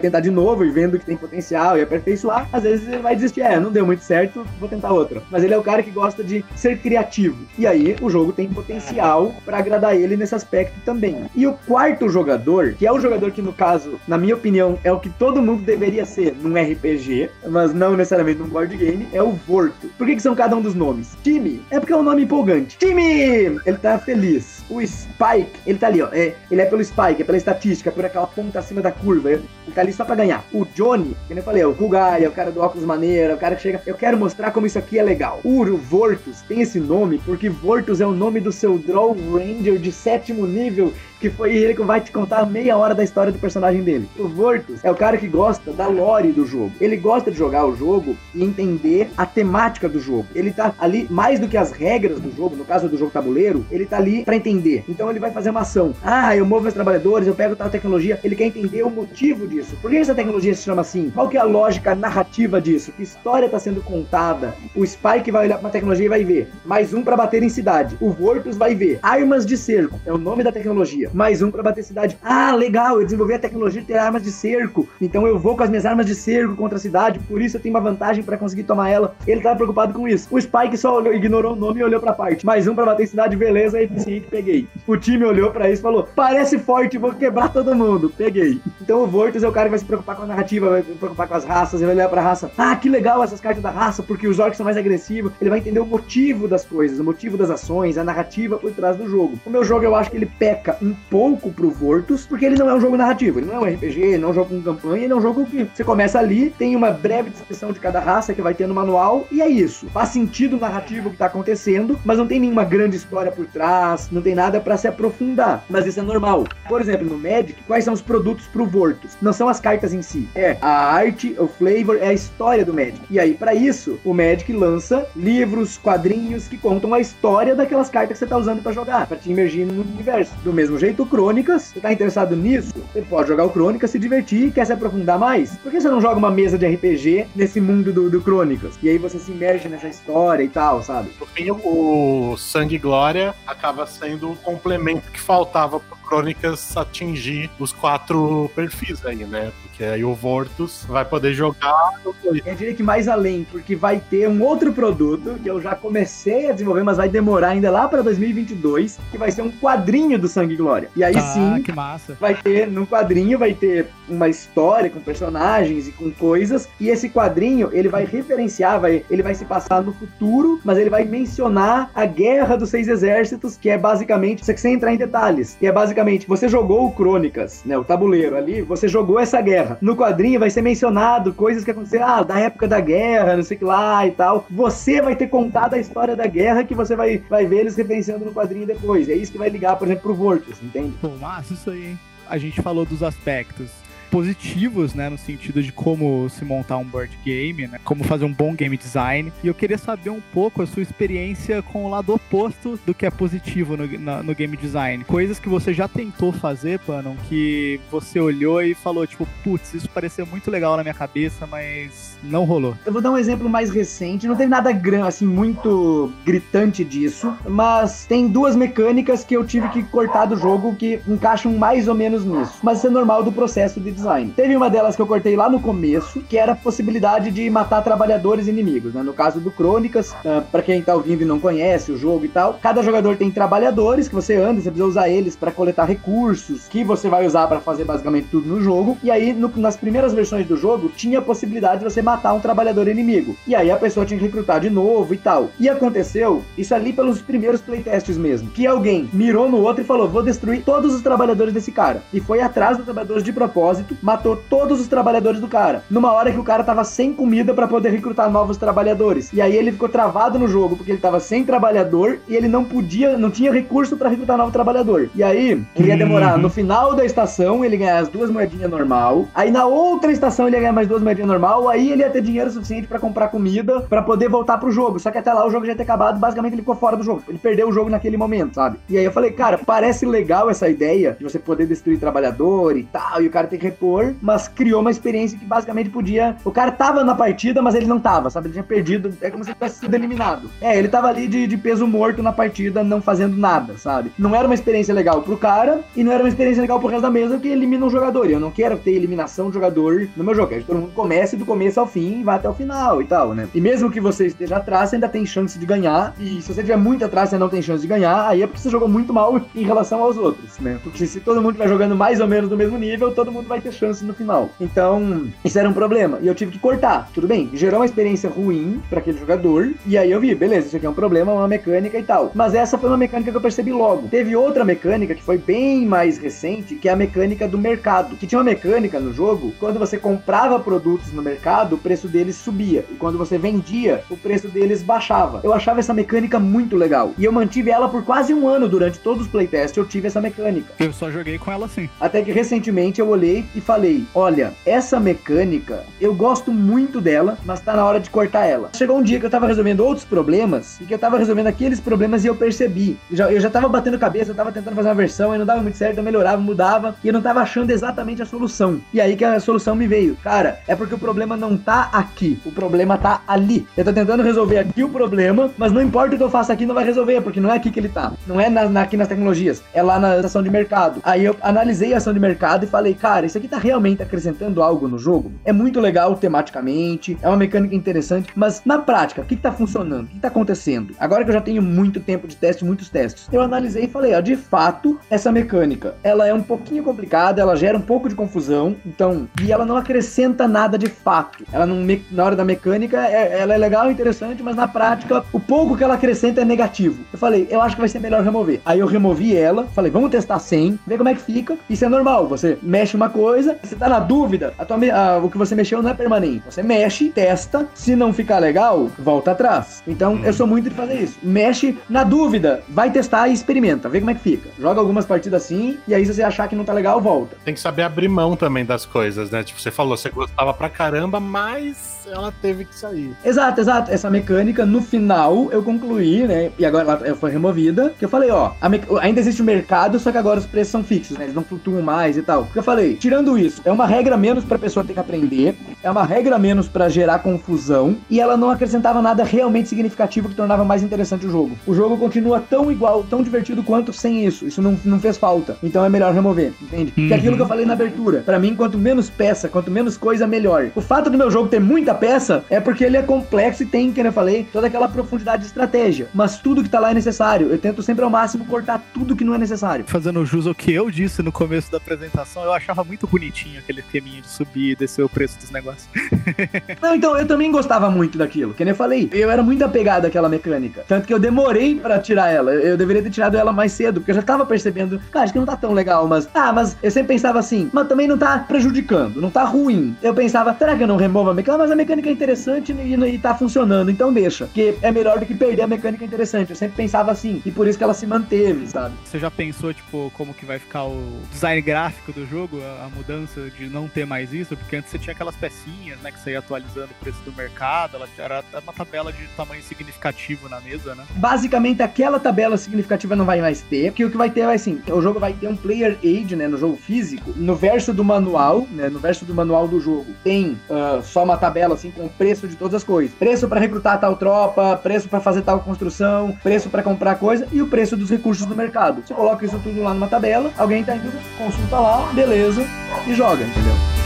[0.00, 2.48] tentar de novo e vendo que tem potencial e aperfeiçoar.
[2.52, 5.22] Às vezes ele vai desistir: É, não deu muito certo, vou tentar outra.
[5.30, 7.36] Mas ele é o cara que gosta de ser criativo.
[7.58, 11.16] E aí o jogo tem potencial para agradar ele nesse aspecto também.
[11.34, 14.92] E o quarto jogador, que é o jogador que, no caso, na minha opinião, é
[14.92, 19.22] o que todo mundo deveria ser num RPG, mas não necessariamente num board game, é
[19.22, 19.88] o Vorto.
[19.98, 21.16] Por que, que são cada um dos nomes?
[21.22, 22.76] Time é porque é um nome empolgante.
[22.78, 23.60] Time!
[23.64, 24.61] Ele tá feliz.
[24.72, 26.08] O Spike, ele tá ali, ó.
[26.12, 29.32] É, ele é pelo Spike, é pela estatística, por aquela ponta acima da curva.
[29.32, 29.42] Ele
[29.74, 30.42] tá ali só pra ganhar.
[30.50, 33.34] O Johnny, que eu falei, é o Kugai, é o cara do óculos maneiro, é
[33.34, 33.82] o cara que chega.
[33.86, 35.40] Eu quero mostrar como isso aqui é legal.
[35.44, 39.92] O Vortus tem esse nome porque Vortus é o nome do seu Draw Ranger de
[39.92, 40.90] sétimo nível
[41.22, 44.08] que foi ele que vai te contar meia hora da história do personagem dele.
[44.18, 46.72] O Vortus é o cara que gosta da lore do jogo.
[46.80, 50.26] Ele gosta de jogar o jogo e entender a temática do jogo.
[50.34, 53.64] Ele tá ali mais do que as regras do jogo, no caso do jogo tabuleiro,
[53.70, 54.61] ele tá ali para entender.
[54.88, 55.94] Então ele vai fazer uma ação.
[56.02, 58.18] Ah, eu movo meus trabalhadores, eu pego tal tecnologia.
[58.22, 59.76] Ele quer entender o motivo disso.
[59.80, 61.10] Por que essa tecnologia se chama assim?
[61.10, 62.92] Qual que é a lógica narrativa disso?
[62.92, 64.54] Que história tá sendo contada?
[64.74, 66.48] O Spike vai olhar pra uma tecnologia e vai ver.
[66.64, 67.96] Mais um para bater em cidade.
[68.00, 68.98] O Vortus vai ver.
[69.02, 70.00] Armas de cerco.
[70.04, 72.18] É o nome da tecnologia mais um para bater cidade.
[72.22, 74.88] Ah, legal, eu desenvolvi a tecnologia de ter armas de cerco.
[75.00, 77.60] Então eu vou com as minhas armas de cerco contra a cidade, por isso eu
[77.60, 79.14] tenho uma vantagem para conseguir tomar ela.
[79.26, 80.28] Ele tava preocupado com isso.
[80.30, 82.44] O Spike só olhou, ignorou o nome e olhou pra parte.
[82.44, 84.51] Mais um para bater cidade, beleza, eficiente, peguei.
[84.86, 88.12] O time olhou para isso e falou: parece forte, vou quebrar todo mundo.
[88.16, 88.60] Peguei.
[88.80, 90.92] Então o Vortus é o cara que vai se preocupar com a narrativa, vai se
[90.92, 92.50] preocupar com as raças, ele vai olhar pra raça.
[92.58, 95.32] Ah, que legal essas cartas da raça, porque os orcs são mais agressivos.
[95.40, 98.96] Ele vai entender o motivo das coisas, o motivo das ações, a narrativa por trás
[98.96, 99.38] do jogo.
[99.46, 102.68] O meu jogo eu acho que ele peca um pouco pro Vortus, porque ele não
[102.68, 105.04] é um jogo narrativo, ele não é um RPG, não é um jogo com campanha,
[105.04, 108.34] ele é um jogo que você começa ali, tem uma breve descrição de cada raça
[108.34, 109.86] que vai ter no manual, e é isso.
[109.86, 114.08] Faz sentido o narrativo que tá acontecendo, mas não tem nenhuma grande história por trás,
[114.10, 115.64] não tem nada para se aprofundar.
[115.68, 116.44] Mas isso é normal.
[116.68, 119.16] Por exemplo, no Magic, quais são os produtos pro Vortus?
[119.20, 122.74] Não são as cartas em si, é a arte, o flavor, é a história do
[122.74, 123.00] Magic.
[123.10, 128.18] E aí, para isso, o Magic lança livros, quadrinhos que contam a história daquelas cartas
[128.18, 130.32] que você tá usando para jogar, para te imergir no universo.
[130.42, 132.72] Do mesmo jeito, Crônicas, você tá interessado nisso?
[132.92, 135.56] Você pode jogar o Crônicas, se divertir, quer se aprofundar mais?
[135.58, 138.78] Por que você não joga uma mesa de RPG nesse mundo do, do Crônicas?
[138.82, 141.10] E aí você se imerge nessa história e tal, sabe?
[141.18, 148.50] No fim, o Sangue Glória acaba sendo o complemento que faltava Crônicas atingir os quatro
[148.54, 149.52] perfis aí, né?
[149.62, 151.92] Porque aí o Vortus vai poder jogar.
[152.24, 156.50] Eu diria que mais além, porque vai ter um outro produto que eu já comecei
[156.50, 160.28] a desenvolver, mas vai demorar ainda lá para 2022, que vai ser um quadrinho do
[160.28, 160.88] Sangue e Glória.
[160.94, 162.16] E aí Ah, sim, que massa.
[162.20, 167.08] vai ter no quadrinho vai ter uma história com personagens e com coisas e esse
[167.08, 171.90] quadrinho ele vai referenciar vai ele vai se passar no futuro mas ele vai mencionar
[171.94, 175.72] a guerra dos seis exércitos que é basicamente você sem entrar em detalhes que é
[175.72, 179.78] basicamente você jogou o Crônicas né o tabuleiro ali você jogou essa guerra.
[179.80, 183.56] No quadrinho vai ser mencionado coisas que aconteceram ah da época da guerra não sei
[183.56, 184.46] o que lá e tal.
[184.50, 188.24] Você vai ter contado a história da guerra que você vai vai ver eles referenciando
[188.24, 189.08] no quadrinho depois.
[189.08, 190.92] É isso que vai ligar por exemplo pro Vortus entende?
[191.00, 191.98] Pô, massa isso aí, hein?
[192.28, 193.70] A gente falou dos aspectos
[194.12, 198.32] positivos, né, no sentido de como se montar um board game, né, como fazer um
[198.32, 199.32] bom game design.
[199.42, 203.06] E eu queria saber um pouco a sua experiência com o lado oposto do que
[203.06, 205.02] é positivo no, na, no game design.
[205.04, 209.88] Coisas que você já tentou fazer, Panon, que você olhou e falou, tipo, putz, isso
[209.88, 212.76] pareceu muito legal na minha cabeça, mas não rolou.
[212.84, 217.34] Eu vou dar um exemplo mais recente, não teve nada grande, assim, muito gritante disso,
[217.48, 221.94] mas tem duas mecânicas que eu tive que cortar do jogo que encaixam mais ou
[221.94, 222.58] menos nisso.
[222.62, 224.01] Mas isso é normal do processo de design.
[224.34, 227.82] Teve uma delas que eu cortei lá no começo, que era a possibilidade de matar
[227.82, 229.02] trabalhadores inimigos, né?
[229.02, 232.28] No caso do Crônicas, uh, para quem tá ouvindo e não conhece o jogo e
[232.28, 236.68] tal, cada jogador tem trabalhadores que você anda, você precisa usar eles para coletar recursos,
[236.68, 238.96] que você vai usar para fazer basicamente tudo no jogo.
[239.02, 242.40] E aí, no, nas primeiras versões do jogo, tinha a possibilidade de você matar um
[242.40, 243.36] trabalhador inimigo.
[243.46, 245.50] E aí a pessoa tinha que recrutar de novo e tal.
[245.58, 250.08] E aconteceu isso ali pelos primeiros playtests mesmo, que alguém mirou no outro e falou:
[250.08, 252.02] "Vou destruir todos os trabalhadores desse cara".
[252.12, 255.82] E foi atrás dos trabalhadores de propósito, matou todos os trabalhadores do cara.
[255.90, 259.32] Numa hora que o cara tava sem comida para poder recrutar novos trabalhadores.
[259.32, 262.64] E aí ele ficou travado no jogo porque ele tava sem trabalhador e ele não
[262.64, 265.08] podia, não tinha recurso para recrutar novo trabalhador.
[265.14, 266.42] E aí ele ia demorar uhum.
[266.42, 269.26] no final da estação ele ganhar as duas moedinhas normal.
[269.34, 271.68] Aí na outra estação ele ia ganhar mais duas moedinhas normal.
[271.68, 274.98] Aí ele ia ter dinheiro suficiente para comprar comida para poder voltar pro jogo.
[274.98, 277.02] Só que até lá o jogo já ia ter acabado, basicamente ele ficou fora do
[277.02, 277.22] jogo.
[277.28, 278.78] Ele perdeu o jogo naquele momento, sabe?
[278.88, 282.84] E aí eu falei, cara, parece legal essa ideia de você poder destruir trabalhador e
[282.84, 286.36] tal, e o cara tem que repor, mas criou uma experiência que basicamente podia.
[286.44, 288.46] O cara tava na partida, mas ele não tava, sabe?
[288.46, 289.12] Ele tinha perdido.
[289.20, 290.48] É como se ele tivesse sido eliminado.
[290.60, 294.12] É, ele tava ali de, de peso morto na partida, não fazendo nada, sabe?
[294.18, 297.02] Não era uma experiência legal pro cara e não era uma experiência legal pro resto
[297.02, 298.30] da mesa que elimina um jogador.
[298.30, 300.48] E eu não quero ter eliminação de jogador no meu jogo.
[300.48, 303.04] Quero que todo mundo comece do começo ao fim e vá até o final e
[303.04, 303.48] tal, né?
[303.54, 306.14] E mesmo que você esteja atrás, você ainda tem chance de ganhar.
[306.18, 308.28] E se você tiver muito atrás, você não tem chance de ganhar.
[308.28, 310.78] Aí é porque você jogou muito mal em relação aos outros, né?
[310.82, 313.60] Porque se todo mundo estiver jogando mais ou menos no mesmo nível, todo mundo vai
[313.62, 314.50] ter chance no final.
[314.60, 316.18] Então, isso era um problema.
[316.20, 317.10] E eu tive que cortar.
[317.14, 319.72] Tudo bem, gerou uma experiência ruim para aquele jogador.
[319.86, 322.32] E aí eu vi, beleza, isso aqui é um problema, uma mecânica e tal.
[322.34, 324.08] Mas essa foi uma mecânica que eu percebi logo.
[324.08, 328.16] Teve outra mecânica que foi bem mais recente, que é a mecânica do mercado.
[328.16, 332.36] Que tinha uma mecânica no jogo, quando você comprava produtos no mercado, o preço deles
[332.36, 332.84] subia.
[332.90, 335.40] E quando você vendia, o preço deles baixava.
[335.42, 337.12] Eu achava essa mecânica muito legal.
[337.18, 339.76] E eu mantive ela por quase um ano durante todos os playtests.
[339.76, 340.72] Eu tive essa mecânica.
[340.78, 341.88] Eu só joguei com ela assim.
[342.00, 347.60] Até que recentemente eu olhei e falei: Olha, essa mecânica, eu gosto muito dela, mas
[347.60, 348.70] tá na hora de cortar ela.
[348.74, 351.80] Chegou um dia que eu tava resolvendo outros problemas e que eu tava resolvendo aqueles
[351.80, 352.96] problemas e eu percebi.
[353.10, 355.46] Eu já, eu já tava batendo cabeça, eu tava tentando fazer uma versão e não
[355.46, 358.80] dava muito certo, eu melhorava, mudava e eu não tava achando exatamente a solução.
[358.92, 360.16] E aí que a solução me veio.
[360.22, 363.66] Cara, é porque o problema não tá aqui, o problema tá ali.
[363.76, 366.66] Eu tô tentando resolver aqui o problema, mas não importa o que eu faça aqui,
[366.66, 368.12] não vai resolver, porque não é aqui que ele tá.
[368.26, 371.00] Não é na, na, aqui nas tecnologias, é lá na ação de mercado.
[371.02, 374.62] Aí eu analisei a ação de mercado e falei, cara, isso aqui tá realmente acrescentando
[374.62, 375.32] algo no jogo?
[375.44, 379.52] É muito legal tematicamente, é uma mecânica interessante, mas na prática, o que, que tá
[379.52, 380.04] funcionando?
[380.04, 380.94] O que, que tá acontecendo?
[380.98, 384.14] Agora que eu já tenho muito tempo de teste, muitos testes, eu analisei e falei,
[384.14, 388.14] ó, de fato, essa mecânica, ela é um pouquinho complicada, ela gera um pouco de
[388.14, 391.44] confusão, então, e ela não acrescenta nada de fato.
[391.52, 391.76] Ela não,
[392.10, 395.84] na hora da mecânica, é, ela é legal, interessante, mas na prática, o pouco que
[395.84, 397.04] ela acrescenta é negativo.
[397.12, 398.60] Eu falei, eu acho que vai ser melhor remover.
[398.64, 401.56] Aí eu removi ela, falei, vamos testar sem, ver como é que fica.
[401.68, 405.30] Isso é normal, você mexe uma coisa, você tá na dúvida, a tua, a, o
[405.30, 406.42] que você mexeu não é permanente.
[406.46, 409.82] Você mexe, testa, se não ficar legal, volta atrás.
[409.86, 411.18] Então, eu sou muito de fazer isso.
[411.22, 414.50] Mexe, na dúvida, vai testar e experimenta, vê como é que fica.
[414.58, 417.36] Joga algumas partidas assim, e aí se você achar que não tá legal, volta.
[417.44, 419.42] Tem que saber abrir mão também das coisas, né?
[419.42, 423.12] Tipo, você falou, você gostava pra caramba, mas ela teve que sair.
[423.24, 423.90] Exato, exato.
[423.90, 426.50] Essa mecânica, no final, eu concluí, né?
[426.58, 427.92] E agora ela foi removida.
[427.98, 428.80] Que eu falei, ó, me...
[429.00, 431.24] ainda existe o mercado, só que agora os preços são fixos, né?
[431.24, 432.44] Eles não flutuam mais e tal.
[432.44, 435.90] Porque eu falei, tirando isso, é uma regra menos pra pessoa ter que aprender, é
[435.90, 440.64] uma regra menos para gerar confusão, e ela não acrescentava nada realmente significativo que tornava
[440.64, 441.56] mais interessante o jogo.
[441.66, 444.46] O jogo continua tão igual, tão divertido quanto sem isso.
[444.46, 445.56] Isso não, não fez falta.
[445.62, 446.92] Então é melhor remover, entende?
[446.96, 447.08] Uhum.
[447.08, 448.20] Que é aquilo que eu falei na abertura.
[448.20, 450.70] Para mim, quanto menos peça, quanto menos coisa, melhor.
[450.74, 453.92] O fato do meu jogo ter muita peça é porque ele é complexo e tem,
[453.92, 456.08] como eu falei, toda aquela profundidade de estratégia.
[456.14, 457.48] Mas tudo que tá lá é necessário.
[457.48, 459.84] Eu tento sempre ao máximo cortar tudo que não é necessário.
[459.86, 463.80] Fazendo jus ao que eu disse no começo da apresentação, eu achava muito bonitinho aquele
[463.80, 465.88] esqueminha de subir e descer o preço dos negócios.
[466.80, 468.54] não, então eu também gostava muito daquilo.
[468.54, 470.84] Que nem eu falei, eu era muito apegado àquela mecânica.
[470.86, 472.52] Tanto que eu demorei para tirar ela.
[472.52, 475.38] Eu deveria ter tirado ela mais cedo, porque eu já tava percebendo, cara, acho que
[475.38, 476.28] não tá tão legal, mas.
[476.34, 479.96] Ah, mas eu sempre pensava assim, mas também não tá prejudicando, não tá ruim.
[480.02, 481.62] Eu pensava, será que eu não removo a mecânica?
[481.62, 484.48] Mas a mecânica é interessante e, e tá funcionando, então deixa.
[484.52, 486.50] Que é melhor do que perder a mecânica interessante.
[486.50, 488.94] Eu sempre pensava assim, e por isso que ela se manteve, sabe?
[489.04, 492.88] Você já pensou, tipo, como que vai ficar o design gráfico do jogo, a, a
[492.88, 494.56] mudança de não ter mais isso?
[494.56, 496.10] Porque antes você tinha aquelas pecinhas pecinhas, né?
[496.10, 497.96] Que você ia atualizando o preço do mercado.
[497.96, 501.04] Ela era uma tabela de tamanho significativo na mesa, né?
[501.16, 504.80] Basicamente, aquela tabela significativa não vai mais ter, porque o que vai ter vai assim,
[504.88, 508.66] o jogo vai ter um player aid, né, no jogo físico, no verso do manual,
[508.70, 512.08] né, no verso do manual do jogo, tem uh, só uma tabela assim com o
[512.08, 513.14] preço de todas as coisas.
[513.14, 517.62] Preço para recrutar tal tropa, preço para fazer tal construção, preço para comprar coisa e
[517.62, 519.02] o preço dos recursos do mercado.
[519.06, 522.64] Você coloca isso tudo lá numa tabela, alguém tá dúvida, consulta lá, beleza,
[523.06, 524.01] e joga, entendeu?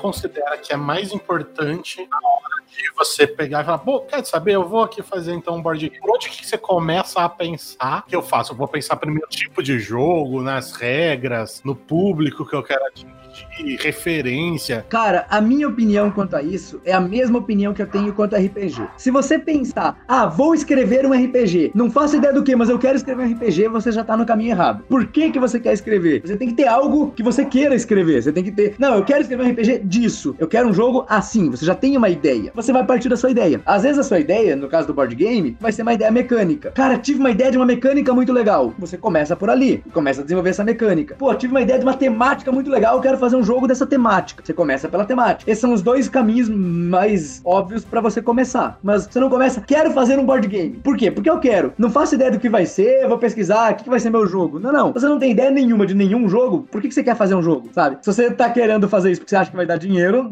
[0.00, 4.54] Considera que é mais importante na hora de você pegar e falar, pô, quer saber?
[4.54, 6.00] Eu vou aqui fazer então um board game.
[6.00, 8.04] Por onde que você começa a pensar?
[8.06, 8.52] Que eu faço?
[8.52, 13.20] Eu vou pensar primeiro tipo de jogo, nas regras, no público que eu quero atingir
[13.56, 14.84] de referência.
[14.88, 18.34] Cara, a minha opinião quanto a isso é a mesma opinião que eu tenho quanto
[18.34, 18.82] a RPG.
[18.96, 22.78] Se você pensar, ah, vou escrever um RPG, não faço ideia do que, mas eu
[22.78, 24.84] quero escrever um RPG, você já tá no caminho errado.
[24.88, 26.22] Por que que você quer escrever?
[26.24, 28.22] Você tem que ter algo que você queira escrever.
[28.22, 30.34] Você tem que ter, não, eu quero escrever um RPG disso.
[30.38, 31.50] Eu quero um jogo assim.
[31.50, 32.52] Você já tem uma ideia.
[32.54, 33.60] Você vai partir da sua ideia.
[33.66, 36.70] Às vezes a sua ideia, no caso do board game, vai ser uma ideia mecânica.
[36.70, 38.74] Cara, tive uma ideia de uma mecânica muito legal.
[38.78, 41.14] Você começa por ali começa a desenvolver essa mecânica.
[41.18, 43.86] Pô, tive uma ideia de uma temática muito legal, eu quero fazer um jogo dessa
[43.86, 44.42] temática.
[44.44, 45.50] Você começa pela temática.
[45.50, 48.78] Esses são os dois caminhos mais óbvios para você começar.
[48.82, 50.80] Mas você não começa, quero fazer um board game.
[50.82, 51.10] Por quê?
[51.10, 51.72] Porque eu quero.
[51.78, 54.58] Não faço ideia do que vai ser, vou pesquisar, o que vai ser meu jogo.
[54.58, 54.92] Não, não.
[54.92, 57.42] Você não tem ideia nenhuma de nenhum jogo, por que, que você quer fazer um
[57.42, 57.98] jogo, sabe?
[58.00, 60.30] Se você tá querendo fazer isso porque você acha que vai dar dinheiro,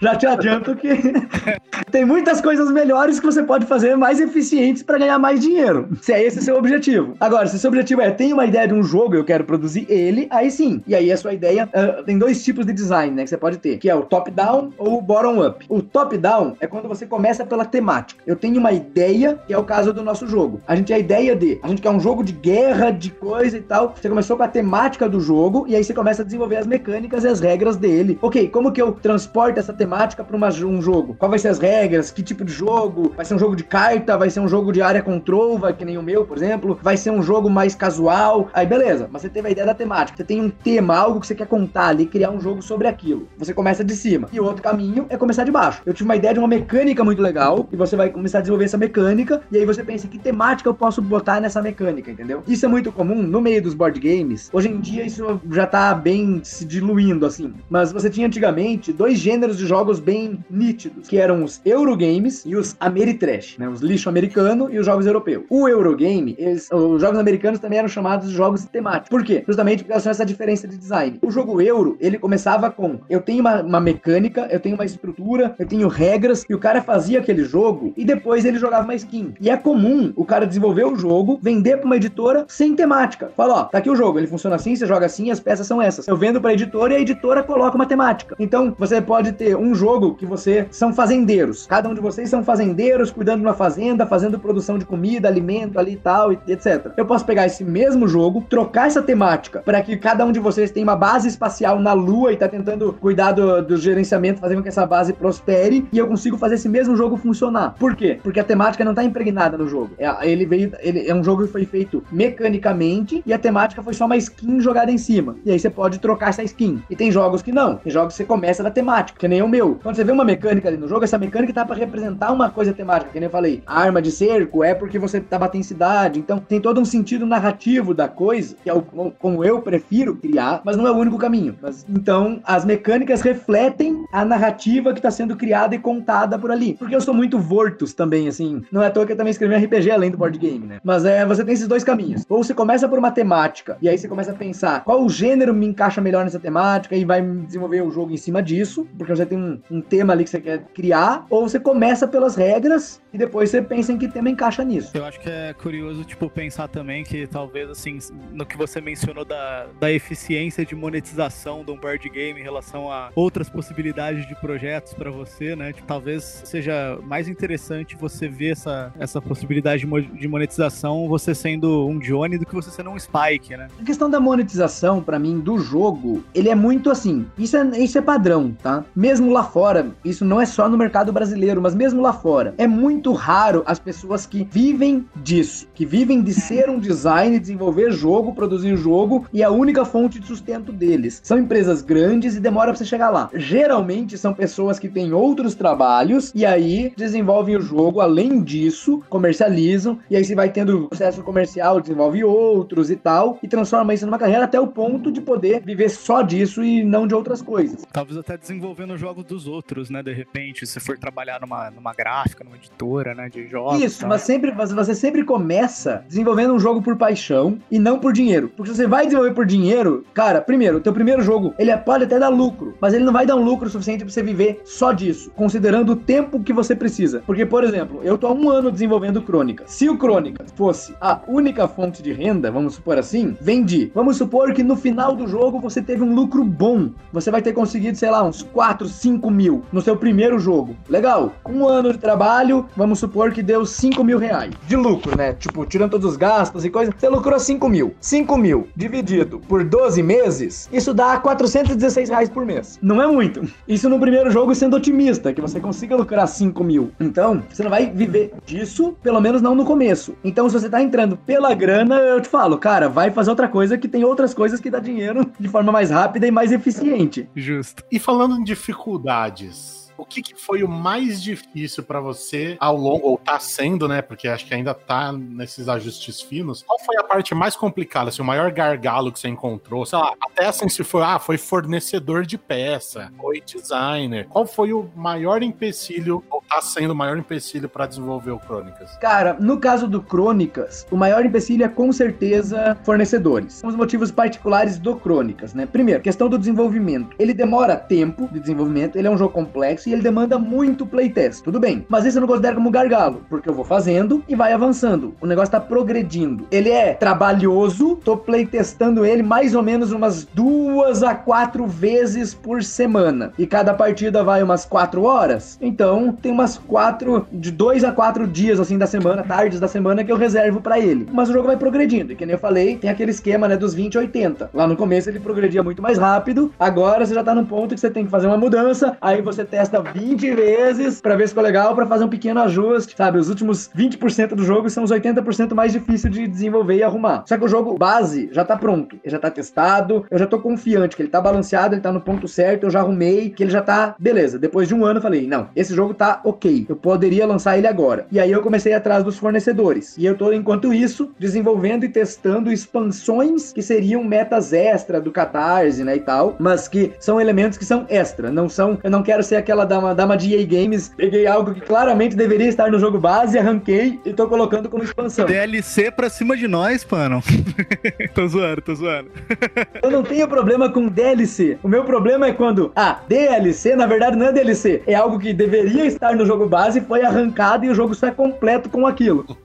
[0.00, 0.88] já te adianto que
[1.90, 5.88] tem muitas coisas melhores que você pode fazer mais eficientes para ganhar mais dinheiro.
[6.00, 7.14] Se é esse o seu objetivo.
[7.20, 9.86] Agora, se o seu objetivo é, tenho uma ideia de um jogo, eu quero produzir
[9.88, 10.82] ele, aí sim.
[10.86, 13.58] E aí a sua ideia uh, tem dois tipos de design, né, que você pode
[13.58, 15.64] ter, que é o top-down ou o bottom-up.
[15.68, 18.22] O top-down é quando você começa pela temática.
[18.26, 20.60] Eu tenho uma ideia, que é o caso do nosso jogo.
[20.66, 23.60] A gente a ideia de, a gente quer um jogo de guerra, de coisa e
[23.60, 23.94] tal.
[23.94, 27.24] Você começou com a temática do jogo e aí você começa a desenvolver as mecânicas
[27.24, 28.18] e as regras dele.
[28.20, 31.14] Ok, como que eu transporto essa temática para um jogo?
[31.18, 32.10] Qual vai ser as regras?
[32.10, 33.12] Que tipo de jogo?
[33.16, 34.16] Vai ser um jogo de carta?
[34.16, 35.58] Vai ser um jogo de área control?
[35.58, 36.78] Vai que nem o meu, por exemplo?
[36.82, 38.48] Vai ser um jogo mais casual?
[38.52, 40.16] Aí beleza, mas você teve a ideia da temática.
[40.16, 43.28] Você tem um tema, algo que você quer contar ali, criar um jogo sobre aquilo.
[43.38, 44.28] Você começa de cima.
[44.32, 45.82] E o outro caminho é começar de baixo.
[45.86, 48.64] Eu tive uma ideia de uma mecânica muito legal e você vai começar a desenvolver
[48.64, 52.42] essa mecânica e aí você pensa que temática eu posso botar nessa mecânica, entendeu?
[52.46, 54.50] Isso é muito comum no meio dos board games.
[54.52, 57.52] Hoje em dia isso já tá bem se diluindo assim.
[57.68, 62.56] Mas você tinha antigamente dois gêneros de jogos bem nítidos, que eram os Eurogames e
[62.56, 63.68] os Ameritrash, né?
[63.68, 65.44] Os lixo americano e os jogos europeus.
[65.50, 69.10] O Eurogame, eles, os jogos americanos também eram chamados de jogos temáticos.
[69.10, 69.44] Por quê?
[69.46, 71.18] Justamente porque elas essa diferença de design.
[71.22, 75.54] O jogo Euro, ele começava com eu tenho uma, uma mecânica, eu tenho uma estrutura,
[75.58, 79.34] eu tenho regras, e o cara fazia aquele jogo e depois ele jogava uma skin.
[79.40, 83.30] E é comum o cara desenvolver o jogo, vender pra uma editora sem temática.
[83.36, 85.80] Fala, ó, tá aqui o jogo, ele funciona assim, você joga assim, as peças são
[85.80, 86.06] essas.
[86.06, 88.36] Eu vendo pra editora e a editora coloca uma temática.
[88.38, 91.66] Então, você pode ter um jogo que você são fazendeiros.
[91.66, 95.78] Cada um de vocês são fazendeiros, cuidando de uma fazenda, fazendo produção de comida, alimento
[95.78, 96.92] ali e tal, etc.
[96.96, 100.70] Eu posso pegar esse mesmo jogo, trocar essa temática para que cada um de vocês
[100.70, 104.62] tenha uma base espacial na Lua e tá tentando cuidar do, do gerenciamento, fazer com
[104.62, 107.76] que essa base prospere, e eu consigo fazer esse mesmo jogo funcionar.
[107.78, 108.18] Por quê?
[108.22, 109.90] Porque a temática não tá impregnada no jogo.
[109.98, 113.94] É, ele veio, ele é um jogo que foi feito mecanicamente e a temática foi
[113.94, 115.36] só uma skin jogada em cima.
[115.44, 116.82] E aí você pode trocar essa skin.
[116.90, 117.76] E tem jogos que não.
[117.76, 119.78] Tem jogos que você começa da temática, que nem o meu.
[119.82, 122.72] Quando você vê uma mecânica ali no jogo, essa mecânica tá para representar uma coisa
[122.72, 123.62] temática, que nem eu falei.
[123.64, 126.18] A arma de cerco é porque você tá batendo cidade.
[126.18, 130.62] Então tem todo um sentido narrativo da coisa, que é o, como eu prefiro criar,
[130.64, 131.56] mas não é o único caminho.
[131.60, 136.74] Mas, então as mecânicas refletem a narrativa que tá sendo criada e contada por ali.
[136.74, 138.62] Porque eu sou muito Vortus também, assim.
[138.70, 140.80] Não é à toa que eu também escrevi RPG além do board game, né?
[140.82, 142.24] Mas é, você tem esses dois caminhos.
[142.28, 145.66] Ou você começa por uma temática, e aí você começa a pensar qual gênero me
[145.66, 149.38] encaixa melhor nessa temática, e vai desenvolver o jogo em cima disso, porque você tem
[149.38, 153.50] um, um tema ali que você quer criar, ou você começa pelas regras e depois
[153.50, 154.90] você pensa em que tema encaixa nisso.
[154.94, 157.98] Eu acho que é curioso, tipo, pensar também que talvez, assim,
[158.32, 163.10] no que você mencionou da, da eficiência de monetização um board game em relação a
[163.14, 165.72] outras possibilidades de projetos para você, né?
[165.72, 171.98] Tipo, talvez seja mais interessante você ver essa, essa possibilidade de monetização você sendo um
[171.98, 173.68] Johnny do que você sendo um Spike, né?
[173.80, 177.26] A questão da monetização, para mim, do jogo, ele é muito assim.
[177.38, 178.84] Isso é, isso é padrão, tá?
[178.94, 182.66] Mesmo lá fora, isso não é só no mercado brasileiro, mas mesmo lá fora, é
[182.66, 188.34] muito raro as pessoas que vivem disso, que vivem de ser um design, desenvolver jogo,
[188.34, 191.20] produzir jogo e a única fonte de sustento deles.
[191.22, 193.30] São empresas grandes e demora pra você chegar lá.
[193.34, 199.98] Geralmente são pessoas que têm outros trabalhos e aí desenvolvem o jogo, além disso, comercializam
[200.10, 204.18] e aí você vai tendo processo comercial, desenvolve outros e tal e transforma isso numa
[204.18, 207.84] carreira até o ponto de poder viver só disso e não de outras coisas.
[207.92, 210.02] Talvez até desenvolvendo jogos dos outros, né?
[210.02, 213.28] De repente, se for trabalhar numa, numa gráfica, numa editora, né?
[213.28, 213.82] De jogos.
[213.82, 214.06] Isso, tá?
[214.06, 218.50] mas sempre, você sempre começa desenvolvendo um jogo por paixão e não por dinheiro.
[218.56, 221.76] Porque se você vai desenvolver por dinheiro, cara, primeiro, o teu primeiro jogo, ele é,
[221.76, 224.60] pode até dar lucro, mas ele não vai dar um lucro suficiente pra você viver
[224.64, 227.22] só disso, considerando o tempo que você precisa.
[227.26, 229.64] Porque, por exemplo, eu tô há um ano desenvolvendo Crônica.
[229.66, 233.90] Se o Crônica fosse a única fonte de renda, vamos supor assim, vendi.
[233.94, 236.90] Vamos supor que no final do jogo você teve um lucro bom.
[237.12, 240.76] Você vai ter conseguido, sei lá, uns 4, 5 mil no seu primeiro jogo.
[240.88, 241.32] Legal.
[241.48, 245.32] Um ano de trabalho, vamos supor que deu 5 mil reais de lucro, né?
[245.32, 247.94] Tipo, tirando todos os gastos e coisa, você lucrou 5 mil.
[248.00, 252.78] 5 mil dividido por 12 meses, isso dá 416 reais por mês.
[252.82, 253.42] Não é muito.
[253.68, 256.90] Isso no primeiro jogo sendo otimista, que você consiga lucrar 5 mil.
[256.98, 260.14] Então, você não vai viver disso, pelo menos não no começo.
[260.24, 263.76] Então, se você tá entrando pela grana, eu te falo, cara, vai fazer outra coisa
[263.76, 267.28] que tem outras coisas que dá dinheiro de forma mais rápida e mais eficiente.
[267.34, 267.84] Justo.
[267.92, 273.08] E falando em dificuldades, o que, que foi o mais difícil para você ao longo,
[273.08, 274.02] ou tá sendo, né?
[274.02, 276.62] Porque acho que ainda tá nesses ajustes finos.
[276.62, 279.84] Qual foi a parte mais complicada, assim, o maior gargalo que você encontrou?
[279.86, 284.26] Sei lá, até assim, se foi, ah, foi fornecedor de peça, foi designer.
[284.28, 288.96] Qual foi o maior empecilho, ou tá sendo o maior empecilho para desenvolver o Crônicas?
[288.98, 293.62] Cara, no caso do Crônicas, o maior empecilho é com certeza fornecedores.
[293.64, 295.66] Os motivos particulares do Crônicas, né?
[295.66, 297.16] Primeiro, questão do desenvolvimento.
[297.18, 301.42] Ele demora tempo de desenvolvimento, ele é um jogo complexo e ele demanda muito playtest.
[301.42, 304.52] Tudo bem, mas isso eu não considero como gargalo, porque eu vou fazendo e vai
[304.52, 305.14] avançando.
[305.20, 306.46] O negócio tá progredindo.
[306.50, 312.62] Ele é trabalhoso, tô playtestando ele mais ou menos umas duas a quatro vezes por
[312.62, 313.32] semana.
[313.38, 315.58] E cada partida vai umas quatro horas.
[315.60, 320.04] Então tem umas quatro, de dois a quatro dias assim da semana, tardes da semana
[320.04, 321.06] que eu reservo para ele.
[321.12, 322.12] Mas o jogo vai progredindo.
[322.12, 324.50] E que nem eu falei, tem aquele esquema né, dos 20 e 80.
[324.52, 326.52] Lá no começo ele progredia muito mais rápido.
[326.58, 328.96] Agora você já tá num ponto que você tem que fazer uma mudança.
[329.00, 332.94] Aí você testa 20 vezes para ver se ficou legal, para fazer um pequeno ajuste,
[332.96, 333.18] sabe?
[333.18, 337.24] Os últimos 20% do jogo são os 80% mais difíceis de desenvolver e arrumar.
[337.26, 340.38] Só que o jogo base já tá pronto, ele já tá testado, eu já tô
[340.38, 343.50] confiante que ele tá balanceado, ele tá no ponto certo, eu já arrumei, que ele
[343.50, 344.38] já tá beleza.
[344.38, 347.66] Depois de um ano eu falei, não, esse jogo tá ok, eu poderia lançar ele
[347.66, 348.06] agora.
[348.10, 349.96] E aí eu comecei atrás dos fornecedores.
[349.98, 355.84] E eu tô, enquanto isso, desenvolvendo e testando expansões que seriam metas extra do Catarse,
[355.84, 359.22] né, e tal, mas que são elementos que são extra, não são, eu não quero
[359.22, 362.70] ser aquela da uma, da uma de EA Games, peguei algo que claramente deveria estar
[362.70, 365.26] no jogo base, arranquei e tô colocando como expansão.
[365.26, 367.22] DLC pra cima de nós, pano.
[368.14, 369.10] tô zoando, tô zoando.
[369.82, 371.58] Eu não tenho problema com DLC.
[371.62, 375.32] O meu problema é quando, ah, DLC, na verdade não é DLC, é algo que
[375.32, 379.26] deveria estar no jogo base, foi arrancado e o jogo só é completo com aquilo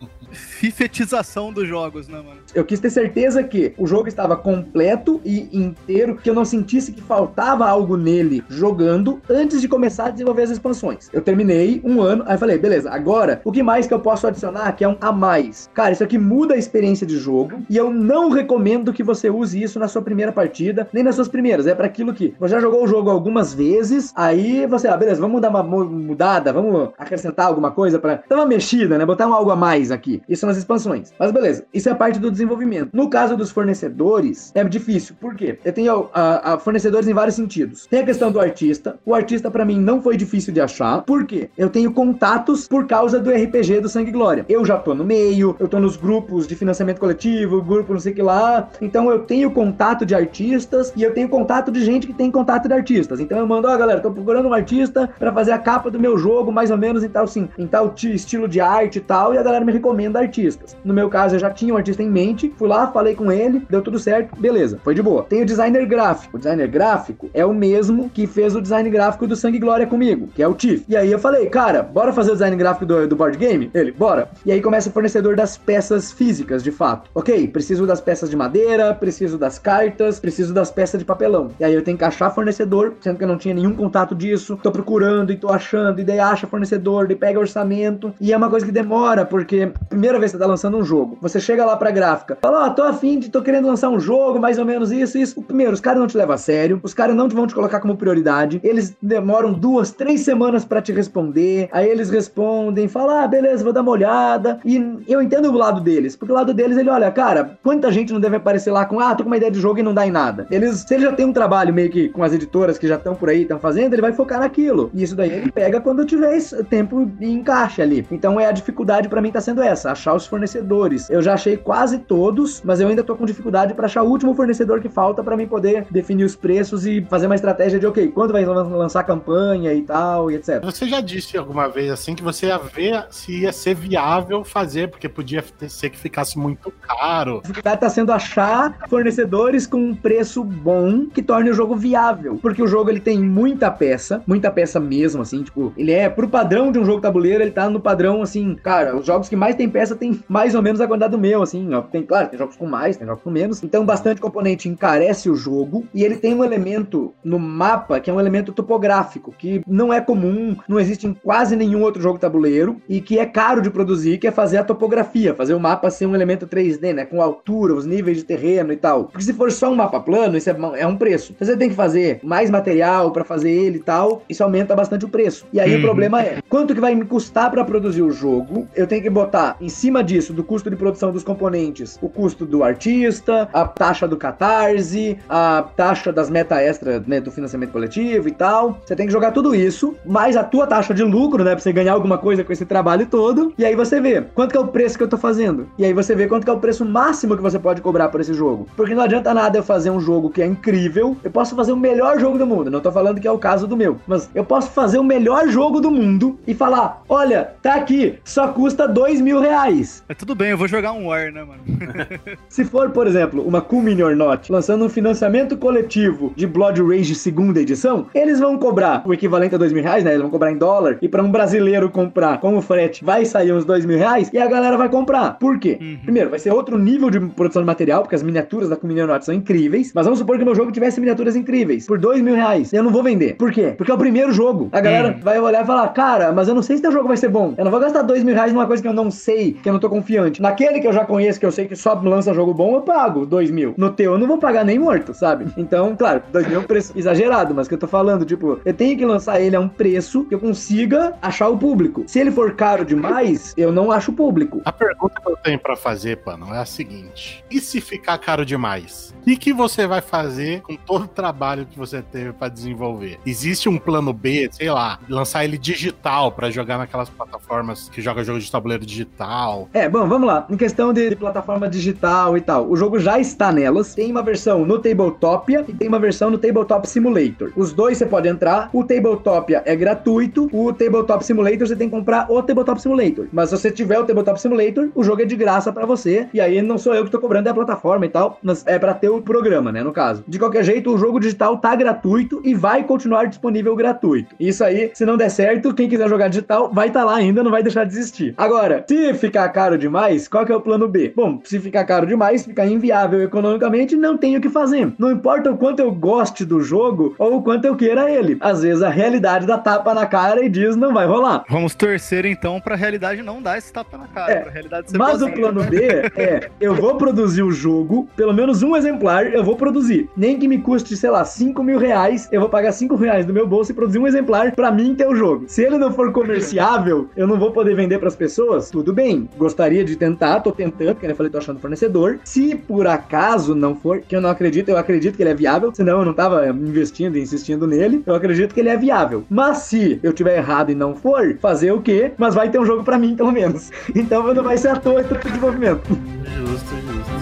[0.61, 2.39] fifetização dos jogos, né, mano?
[2.53, 6.91] Eu quis ter certeza que o jogo estava completo e inteiro, que eu não sentisse
[6.91, 11.09] que faltava algo nele jogando antes de começar a desenvolver as expansões.
[11.11, 14.73] Eu terminei um ano, aí falei, beleza, agora o que mais que eu posso adicionar
[14.73, 15.67] que é um a mais?
[15.73, 19.59] Cara, isso aqui muda a experiência de jogo e eu não recomendo que você use
[19.59, 21.65] isso na sua primeira partida, nem nas suas primeiras.
[21.65, 25.19] É para aquilo que você já jogou o jogo algumas vezes, aí você, ah, beleza,
[25.19, 29.07] vamos dar uma mudada, vamos acrescentar alguma coisa para dar uma mexida, né?
[29.07, 30.21] Botar um algo a mais aqui.
[30.29, 31.13] Isso nas expansões.
[31.17, 32.89] Mas beleza, isso é parte do desenvolvimento.
[32.93, 35.15] No caso dos fornecedores, é difícil.
[35.19, 35.57] Por quê?
[35.63, 37.87] Eu tenho a, a fornecedores em vários sentidos.
[37.87, 38.99] Tem a questão do artista.
[39.05, 41.01] O artista, para mim, não foi difícil de achar.
[41.03, 41.49] Por quê?
[41.57, 44.45] Eu tenho contatos por causa do RPG do Sangue Glória.
[44.49, 48.13] Eu já tô no meio, eu tô nos grupos de financiamento coletivo, grupo não sei
[48.13, 48.69] que lá.
[48.81, 52.67] Então eu tenho contato de artistas e eu tenho contato de gente que tem contato
[52.67, 53.19] de artistas.
[53.19, 55.99] Então eu mando, ó, oh, galera, tô procurando um artista para fazer a capa do
[55.99, 59.33] meu jogo, mais ou menos em tal, assim, em tal estilo de arte e tal.
[59.33, 60.75] E a galera me recomenda tendo artistas.
[60.83, 63.65] No meu caso, eu já tinha um artista em mente, fui lá, falei com ele,
[63.69, 65.23] deu tudo certo, beleza, foi de boa.
[65.23, 66.35] Tem o designer gráfico.
[66.35, 70.27] O designer gráfico é o mesmo que fez o design gráfico do Sangue Glória comigo,
[70.33, 70.83] que é o Tiff.
[70.87, 73.69] E aí eu falei, cara, bora fazer o design gráfico do, do board game?
[73.73, 74.29] Ele, bora.
[74.45, 77.09] E aí começa o fornecedor das peças físicas, de fato.
[77.13, 81.49] Ok, preciso das peças de madeira, preciso das cartas, preciso das peças de papelão.
[81.59, 84.57] E aí eu tenho que achar fornecedor, sendo que eu não tinha nenhum contato disso,
[84.61, 88.13] tô procurando e tô achando, e daí acha fornecedor, daí pega orçamento.
[88.19, 91.39] E é uma coisa que demora, porque primeira vez você tá lançando um jogo, você
[91.39, 94.39] chega lá pra gráfica, fala, ó, oh, tô afim de, tô querendo lançar um jogo,
[94.39, 95.41] mais ou menos isso, isso.
[95.41, 97.95] Primeiro, os caras não te levam a sério, os caras não vão te colocar como
[97.95, 103.63] prioridade, eles demoram duas, três semanas para te responder, aí eles respondem, falam, ah, beleza,
[103.63, 104.59] vou dar uma olhada.
[104.65, 108.13] E eu entendo o lado deles, porque o lado deles, ele olha, cara, quanta gente
[108.13, 110.05] não deve aparecer lá com, ah, tô com uma ideia de jogo e não dá
[110.05, 110.47] em nada.
[110.49, 113.15] Eles, se ele já tem um trabalho meio que com as editoras que já estão
[113.15, 114.89] por aí, estão fazendo, ele vai focar naquilo.
[114.93, 116.31] E isso daí ele pega quando tiver
[116.69, 118.05] tempo e encaixe ali.
[118.11, 121.09] Então é a dificuldade para mim tá sendo essa, achar os fornecedores.
[121.09, 124.33] Eu já achei quase todos, mas eu ainda tô com dificuldade para achar o último
[124.33, 128.09] fornecedor que falta para mim poder definir os preços e fazer uma estratégia de, ok,
[128.09, 130.63] quando vai lançar campanha e tal, e etc.
[130.63, 134.89] Você já disse alguma vez assim que você ia ver se ia ser viável fazer,
[134.89, 137.37] porque podia ser que ficasse muito caro.
[137.37, 142.37] A dificuldade tá sendo achar fornecedores com um preço bom que torne o jogo viável,
[142.41, 146.27] porque o jogo ele tem muita peça, muita peça mesmo, assim, tipo, ele é pro
[146.27, 149.55] padrão de um jogo tabuleiro, ele tá no padrão, assim, cara, os jogos que mais
[149.55, 152.39] tem peça tem mais ou menos a quantidade do meu, assim, ó, tem, claro, tem
[152.39, 156.15] jogos com mais, tem jogos com menos, então bastante componente encarece o jogo, e ele
[156.15, 160.79] tem um elemento no mapa que é um elemento topográfico, que não é comum, não
[160.79, 164.31] existe em quase nenhum outro jogo tabuleiro, e que é caro de produzir, que é
[164.31, 168.17] fazer a topografia, fazer o mapa ser um elemento 3D, né, com altura, os níveis
[168.17, 169.03] de terreno e tal.
[169.03, 171.35] Porque se for só um mapa plano, isso é, é um preço.
[171.37, 175.05] Se você tem que fazer mais material para fazer ele e tal, isso aumenta bastante
[175.05, 175.45] o preço.
[175.53, 175.79] E aí uhum.
[175.79, 178.67] o problema é, quanto que vai me custar para produzir o jogo?
[178.75, 182.45] Eu tenho que botar em cima disso, do custo de produção dos componentes, o custo
[182.45, 188.29] do artista, a taxa do catarse, a taxa das meta extra, né, do financiamento coletivo
[188.29, 188.79] e tal.
[188.85, 191.73] Você tem que jogar tudo isso, mais a tua taxa de lucro, né, pra você
[191.73, 193.53] ganhar alguma coisa com esse trabalho todo.
[193.57, 195.67] E aí você vê quanto que é o preço que eu tô fazendo.
[195.77, 198.21] E aí você vê quanto que é o preço máximo que você pode cobrar por
[198.21, 198.67] esse jogo.
[198.77, 201.77] Porque não adianta nada eu fazer um jogo que é incrível, eu posso fazer o
[201.77, 202.71] melhor jogo do mundo.
[202.71, 205.47] Não tô falando que é o caso do meu, mas eu posso fazer o melhor
[205.47, 209.80] jogo do mundo e falar: olha, tá aqui, só custa dois mil reais.
[210.09, 211.61] É tudo bem, eu vou jogar um War, né, mano?
[212.49, 216.81] Se for, por exemplo, uma Cool Mini or Not lançando um financiamento coletivo de Blood
[216.81, 220.11] Rage segunda edição, eles vão cobrar o equivalente a dois mil reais, né?
[220.11, 220.97] Eles vão cobrar em dólar.
[221.01, 224.37] E para um brasileiro comprar com o frete vai sair uns dois mil reais e
[224.37, 225.37] a galera vai comprar.
[225.39, 225.77] Por quê?
[225.81, 225.97] Uhum.
[226.03, 229.01] Primeiro, vai ser outro nível de produção de material, porque as miniaturas da Cool Mini
[229.01, 229.91] or Not são incríveis.
[229.93, 232.73] Mas vamos supor que meu jogo tivesse miniaturas incríveis por dois mil reais.
[232.73, 233.35] Eu não vou vender.
[233.35, 233.73] Por quê?
[233.77, 234.69] Porque é o primeiro jogo.
[234.71, 235.19] A galera uhum.
[235.21, 237.53] vai olhar e falar: Cara, mas eu não sei se teu jogo vai ser bom.
[237.57, 239.73] Eu não vou gastar dois mil reais numa coisa que eu não sei, que eu
[239.73, 240.41] não tô confiante.
[240.41, 243.25] Naquele que eu já conheço, que eu sei que só lança jogo bom, eu pago
[243.25, 243.73] dois mil.
[243.77, 245.47] No teu, eu não vou pagar nem morto, sabe?
[245.57, 248.73] Então, claro, dois mil é um preço exagerado, mas que eu tô falando, tipo, eu
[248.73, 252.03] tenho que lançar ele a um preço que eu consiga achar o público.
[252.07, 254.61] Se ele for caro demais, eu não acho o público.
[254.65, 258.45] A pergunta que eu tenho para fazer, Pano, é a seguinte: e se ficar caro
[258.45, 259.13] demais?
[259.21, 263.19] O que, que você vai fazer com todo o trabalho que você teve para desenvolver?
[263.25, 268.23] Existe um plano B, sei lá, lançar ele digital para jogar naquelas plataformas que joga
[268.23, 269.60] jogo de tabuleiro digital?
[269.73, 270.45] É, bom, vamos lá.
[270.49, 273.95] Em questão de, de plataforma digital e tal, o jogo já está nelas.
[273.95, 277.51] Tem uma versão no Tabletopia e tem uma versão no Tabletop Simulator.
[277.55, 278.69] Os dois você pode entrar.
[278.73, 280.49] O Tabletopia é gratuito.
[280.51, 283.27] O Tabletop Simulator você tem que comprar o Tabletop Simulator.
[283.31, 286.27] Mas se você tiver o Tabletop Simulator, o jogo é de graça para você.
[286.33, 288.39] E aí não sou eu que tô cobrando, é a plataforma e tal.
[288.41, 289.83] Mas é para ter o programa, né?
[289.83, 290.23] No caso.
[290.27, 294.35] De qualquer jeito, o jogo digital tá gratuito e vai continuar disponível gratuito.
[294.39, 297.43] Isso aí, se não der certo, quem quiser jogar digital vai estar tá lá ainda,
[297.43, 298.33] não vai deixar de existir.
[298.37, 301.13] Agora, se ficar caro demais, qual que é o plano B?
[301.15, 304.93] Bom, se ficar caro demais, ficar inviável economicamente, não tenho o que fazer.
[304.97, 308.37] Não importa o quanto eu goste do jogo ou o quanto eu queira ele.
[308.39, 311.43] Às vezes a realidade dá tapa na cara e diz não vai rolar.
[311.49, 314.31] Vamos torcer então pra realidade não dar esse tapa na cara.
[314.31, 315.77] É, realidade mas o plano B
[316.15, 320.09] é, eu vou produzir o jogo, pelo menos um exemplar eu vou produzir.
[320.15, 323.33] Nem que me custe, sei lá, 5 mil reais, eu vou pagar 5 reais do
[323.33, 325.45] meu bolso e produzir um exemplar para mim ter o jogo.
[325.47, 329.29] Se ele não for comerciável, eu não vou poder vender para as pessoas, tudo bem.
[329.41, 332.19] Gostaria de tentar, tô tentando, porque eu falei, tô achando fornecedor.
[332.23, 335.73] Se por acaso não for, que eu não acredito, eu acredito que ele é viável,
[335.73, 339.25] senão eu não tava investindo e insistindo nele, eu acredito que ele é viável.
[339.27, 342.11] Mas se eu tiver errado e não for, fazer o quê?
[342.19, 343.71] Mas vai ter um jogo para mim, pelo menos.
[343.95, 345.97] Então não vai ser à toa esse desenvolvimento.
[346.23, 347.20] Justo, justo.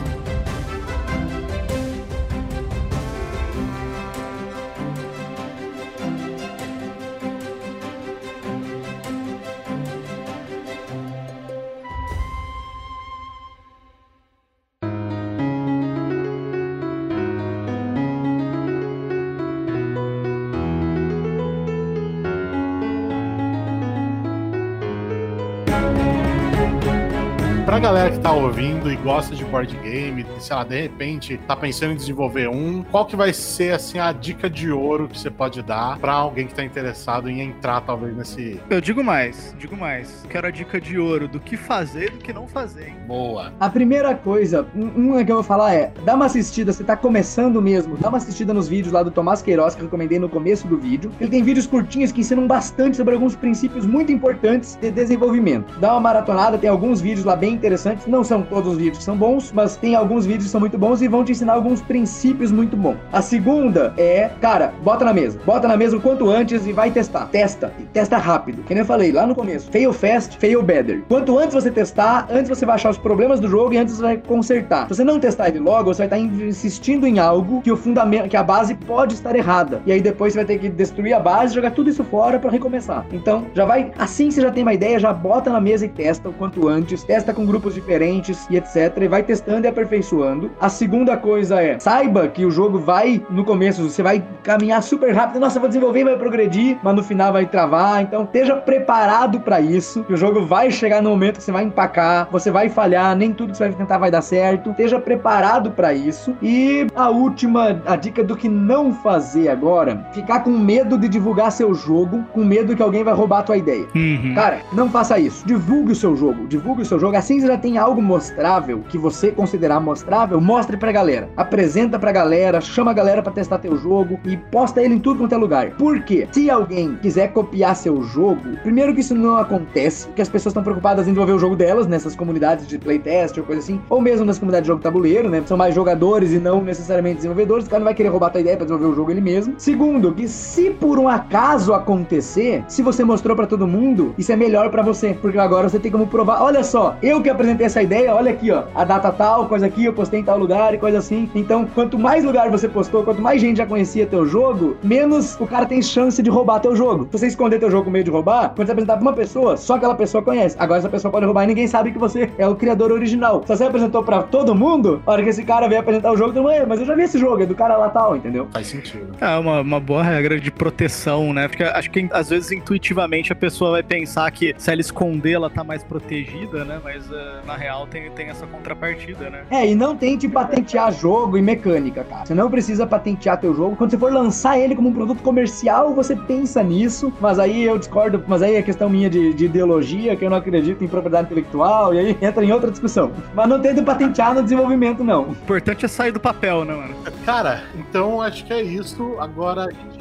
[28.10, 31.94] Galera que tá ouvindo e gosta de board game, sei lá, de repente tá pensando
[31.94, 35.62] em desenvolver um, qual que vai ser, assim, a dica de ouro que você pode
[35.62, 38.60] dar pra alguém que tá interessado em entrar, talvez, nesse...
[38.70, 40.26] Eu digo mais, digo mais.
[40.30, 42.90] Quero a dica de ouro do que fazer e do que não fazer.
[42.90, 42.96] Hein?
[43.08, 43.54] Boa.
[43.60, 46.96] A primeira coisa, um- uma que eu vou falar é, dá uma assistida, você tá
[46.96, 50.30] começando mesmo, dá uma assistida nos vídeos lá do Tomás Queiroz, que eu recomendei no
[50.30, 51.12] começo do vídeo.
[51.20, 55.80] Ele tem vídeos curtinhos que ensinam bastante sobre alguns princípios muito importantes de desenvolvimento.
[55.80, 59.04] Dá uma maratonada, tem alguns vídeos lá bem interessantes, não são todos os vídeos que
[59.04, 61.82] são bons, mas tem alguns vídeos que são muito bons e vão te ensinar alguns
[61.82, 62.98] princípios muito bons.
[63.12, 65.40] A segunda é, cara, bota na mesa.
[65.46, 67.28] Bota na mesa o quanto antes e vai testar.
[67.28, 67.74] Testa.
[67.80, 68.64] E testa rápido.
[68.70, 69.70] Nem eu falei lá no começo.
[69.72, 71.04] Fail fast, fail better.
[71.08, 74.02] Quanto antes você testar, antes você vai achar os problemas do jogo e antes você
[74.02, 74.88] vai consertar.
[74.88, 78.30] Se você não testar ele logo, você vai estar insistindo em algo que o fundamento,
[78.30, 79.82] que a base pode estar errada.
[79.86, 82.50] E aí depois você vai ter que destruir a base, jogar tudo isso fora para
[82.50, 83.06] recomeçar.
[83.12, 86.30] Então, já vai, assim você já tem uma ideia, já bota na mesa e testa
[86.30, 88.96] o quanto antes, testa com grupos diferentes e etc.
[89.02, 90.52] E vai testando e aperfeiçoando.
[90.62, 95.14] A segunda coisa é, saiba que o jogo vai, no começo, você vai caminhar super
[95.14, 95.40] rápido.
[95.40, 98.02] Nossa, eu vou desenvolver vai progredir, mas no final vai travar.
[98.04, 100.04] Então, esteja preparado para isso.
[100.04, 103.34] Que o jogo vai chegar no momento que você vai empacar, você vai falhar, nem
[103.34, 104.70] tudo que você vai tentar vai dar certo.
[104.70, 106.36] Esteja preparado para isso.
[106.42, 111.52] E a última, a dica do que não fazer agora, ficar com medo de divulgar
[111.52, 113.86] seu jogo, com medo que alguém vai roubar a tua ideia.
[113.96, 114.34] Uhum.
[114.36, 115.46] Cara, não faça isso.
[115.46, 116.48] Divulgue o seu jogo.
[116.48, 117.18] Divulgue o seu jogo.
[117.18, 121.30] Assim você já tem algo mostrável que você considerar mostrável, mostre pra galera.
[121.36, 125.20] Apresenta pra galera, chama a galera pra testar teu jogo e posta ele em tudo
[125.20, 125.72] quanto é lugar.
[125.72, 126.28] Por quê?
[126.32, 130.64] Se alguém quiser copiar seu jogo, primeiro que isso não acontece, porque as pessoas estão
[130.64, 134.26] preocupadas em desenvolver o jogo delas nessas comunidades de playtest ou coisa assim, ou mesmo
[134.26, 135.42] nas comunidades de jogo tabuleiro, né?
[135.46, 138.58] São mais jogadores e não necessariamente desenvolvedores, o cara não vai querer roubar tua ideia
[138.58, 139.54] pra desenvolver o jogo ele mesmo.
[139.58, 144.36] Segundo, que se por um acaso acontecer, se você mostrou pra todo mundo, isso é
[144.36, 147.82] melhor pra você, porque agora você tem como provar, olha só, eu que apresentei essa
[147.82, 150.78] ideia, olha aqui, ó, a data tal, coisa aqui, eu postei em tal lugar e
[150.78, 151.30] coisa assim.
[151.36, 155.46] Então, quanto mais lugar você postou, quanto mais gente já conhecia teu jogo, menos o
[155.48, 157.08] cara tem chance de roubar teu jogo.
[157.12, 159.56] Se você esconder teu jogo com medo de roubar, quando você apresentar pra uma pessoa,
[159.56, 160.56] só aquela pessoa conhece.
[160.60, 163.44] Agora essa pessoa pode roubar e ninguém sabe que você é o criador original.
[163.46, 166.34] Se você apresentou pra todo mundo, a hora que esse cara veio apresentar o jogo,
[166.34, 168.48] todo mundo, "É, mas eu já vi esse jogo, é do cara lá tal, entendeu?
[168.52, 169.16] Faz sentido.
[169.22, 171.48] É uma, uma boa regra de proteção, né?
[171.48, 175.50] Porque acho que às vezes intuitivamente a pessoa vai pensar que se ela esconder, ela
[175.50, 176.80] tá mais protegida, né?
[176.84, 179.44] Mas eh, na real tem, tem essa contrapartida, né?
[179.52, 182.26] É, e não tente patentear jogo e mecânica, cara.
[182.26, 183.76] Você não precisa patentear teu jogo.
[183.76, 187.14] Quando você for lançar ele como um produto comercial, você pensa nisso.
[187.20, 190.38] Mas aí eu discordo, mas aí é questão minha de, de ideologia, que eu não
[190.38, 193.12] acredito em propriedade intelectual, e aí entra em outra discussão.
[193.34, 195.30] Mas não tente patentear no desenvolvimento, não.
[195.30, 196.96] O importante é sair do papel, né, mano?
[197.26, 199.16] Cara, então acho que é isso.
[199.20, 199.99] Agora a gente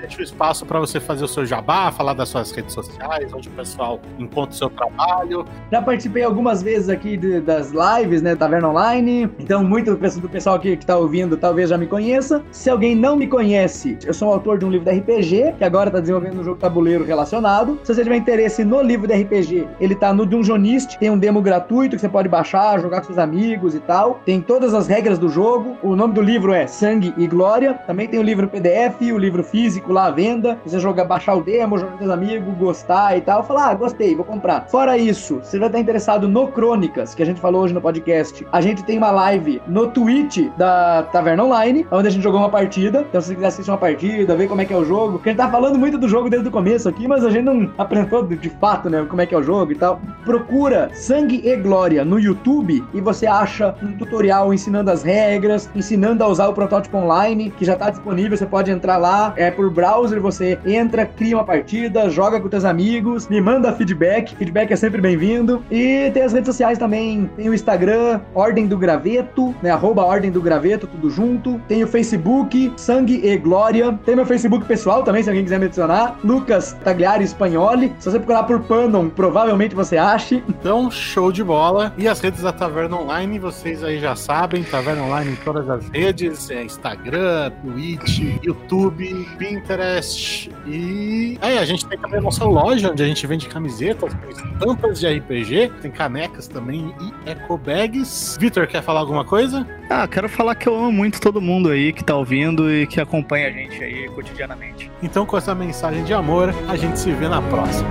[0.00, 3.48] deixa o espaço pra você fazer o seu jabá, falar das suas redes sociais, onde
[3.48, 5.44] o pessoal encontra o seu trabalho.
[5.70, 9.30] Já participei algumas vezes aqui de- das lives, né, Taverna Online.
[9.38, 12.42] Então, muito do pessoal- aqui que tá ouvindo talvez já me conheça.
[12.50, 15.90] Se alguém não me conhece, eu sou autor de um livro de RPG, que agora
[15.90, 17.78] tá desenvolvendo um jogo tabuleiro relacionado.
[17.82, 21.40] Se você tiver interesse no livro de RPG, ele tá no Dungeonist, tem um demo
[21.42, 24.20] gratuito que você pode baixar, jogar com seus amigos e tal.
[24.24, 25.76] Tem todas as regras do jogo.
[25.82, 27.74] O nome do livro é Sangue e Glória.
[27.86, 30.58] Também tem o livro PDF, o livro físico lá à venda.
[30.64, 33.44] Você jogar, baixar o demo, jogar com seus amigos, gostar e tal.
[33.44, 34.66] Falar, ah, gostei, vou comprar.
[34.68, 38.46] Fora isso, se você estar interessado no Crônicas, que a gente falou hoje no podcast,
[38.52, 42.50] a gente tem uma live no Twitch da Taverna Online, onde a gente jogou uma
[42.50, 43.04] partida.
[43.08, 45.30] Então, se você quiser assistir uma partida, ver como é que é o jogo, porque
[45.30, 47.70] a gente tá falando muito do jogo desde o começo aqui, mas a gente não
[47.78, 50.00] apresentou de, de fato, né, como é que é o jogo e tal.
[50.24, 56.22] Procura Sangue e Glória no YouTube e você acha um tutorial ensinando as regras, ensinando
[56.24, 59.70] a usar o protótipo online, que já tá disponível, você pode entrar lá, é por
[59.70, 64.76] browser, você entra, cria uma partida, joga com teus amigos, me manda feedback, feedback é
[64.76, 65.62] sempre bem-vindo.
[65.70, 70.30] E tem as redes sociais também, tem o Instagram, Ordem do Graveto, né, arroba Ordem
[70.30, 71.60] do Graveto, tudo junto.
[71.68, 73.98] Tem o Facebook, Sangue e Glória.
[74.04, 77.92] Tem meu Facebook pessoal também, se alguém quiser me adicionar, Lucas Tagliari Spagnoli.
[77.98, 80.42] Se você procurar por Panon, provavelmente você ache.
[80.48, 81.92] Então, show de bola.
[81.96, 85.88] E as redes da Taverna Online, vocês aí já sabem, Taverna Online em todas as
[85.90, 92.90] redes, é Instagram, Twitch, YouTube, Pinterest e aí a gente tem também a nossa loja
[92.90, 98.36] onde a gente vende camisetas, com estampas de RPG, tem canecas também e eco bags.
[98.40, 99.66] Vitor, quer falar alguma coisa?
[99.88, 103.00] Ah, quero falar que eu amo muito todo mundo aí que tá ouvindo e que
[103.00, 104.90] acompanha a gente aí cotidianamente.
[105.02, 107.88] Então, com essa mensagem de amor, a gente se vê na próxima.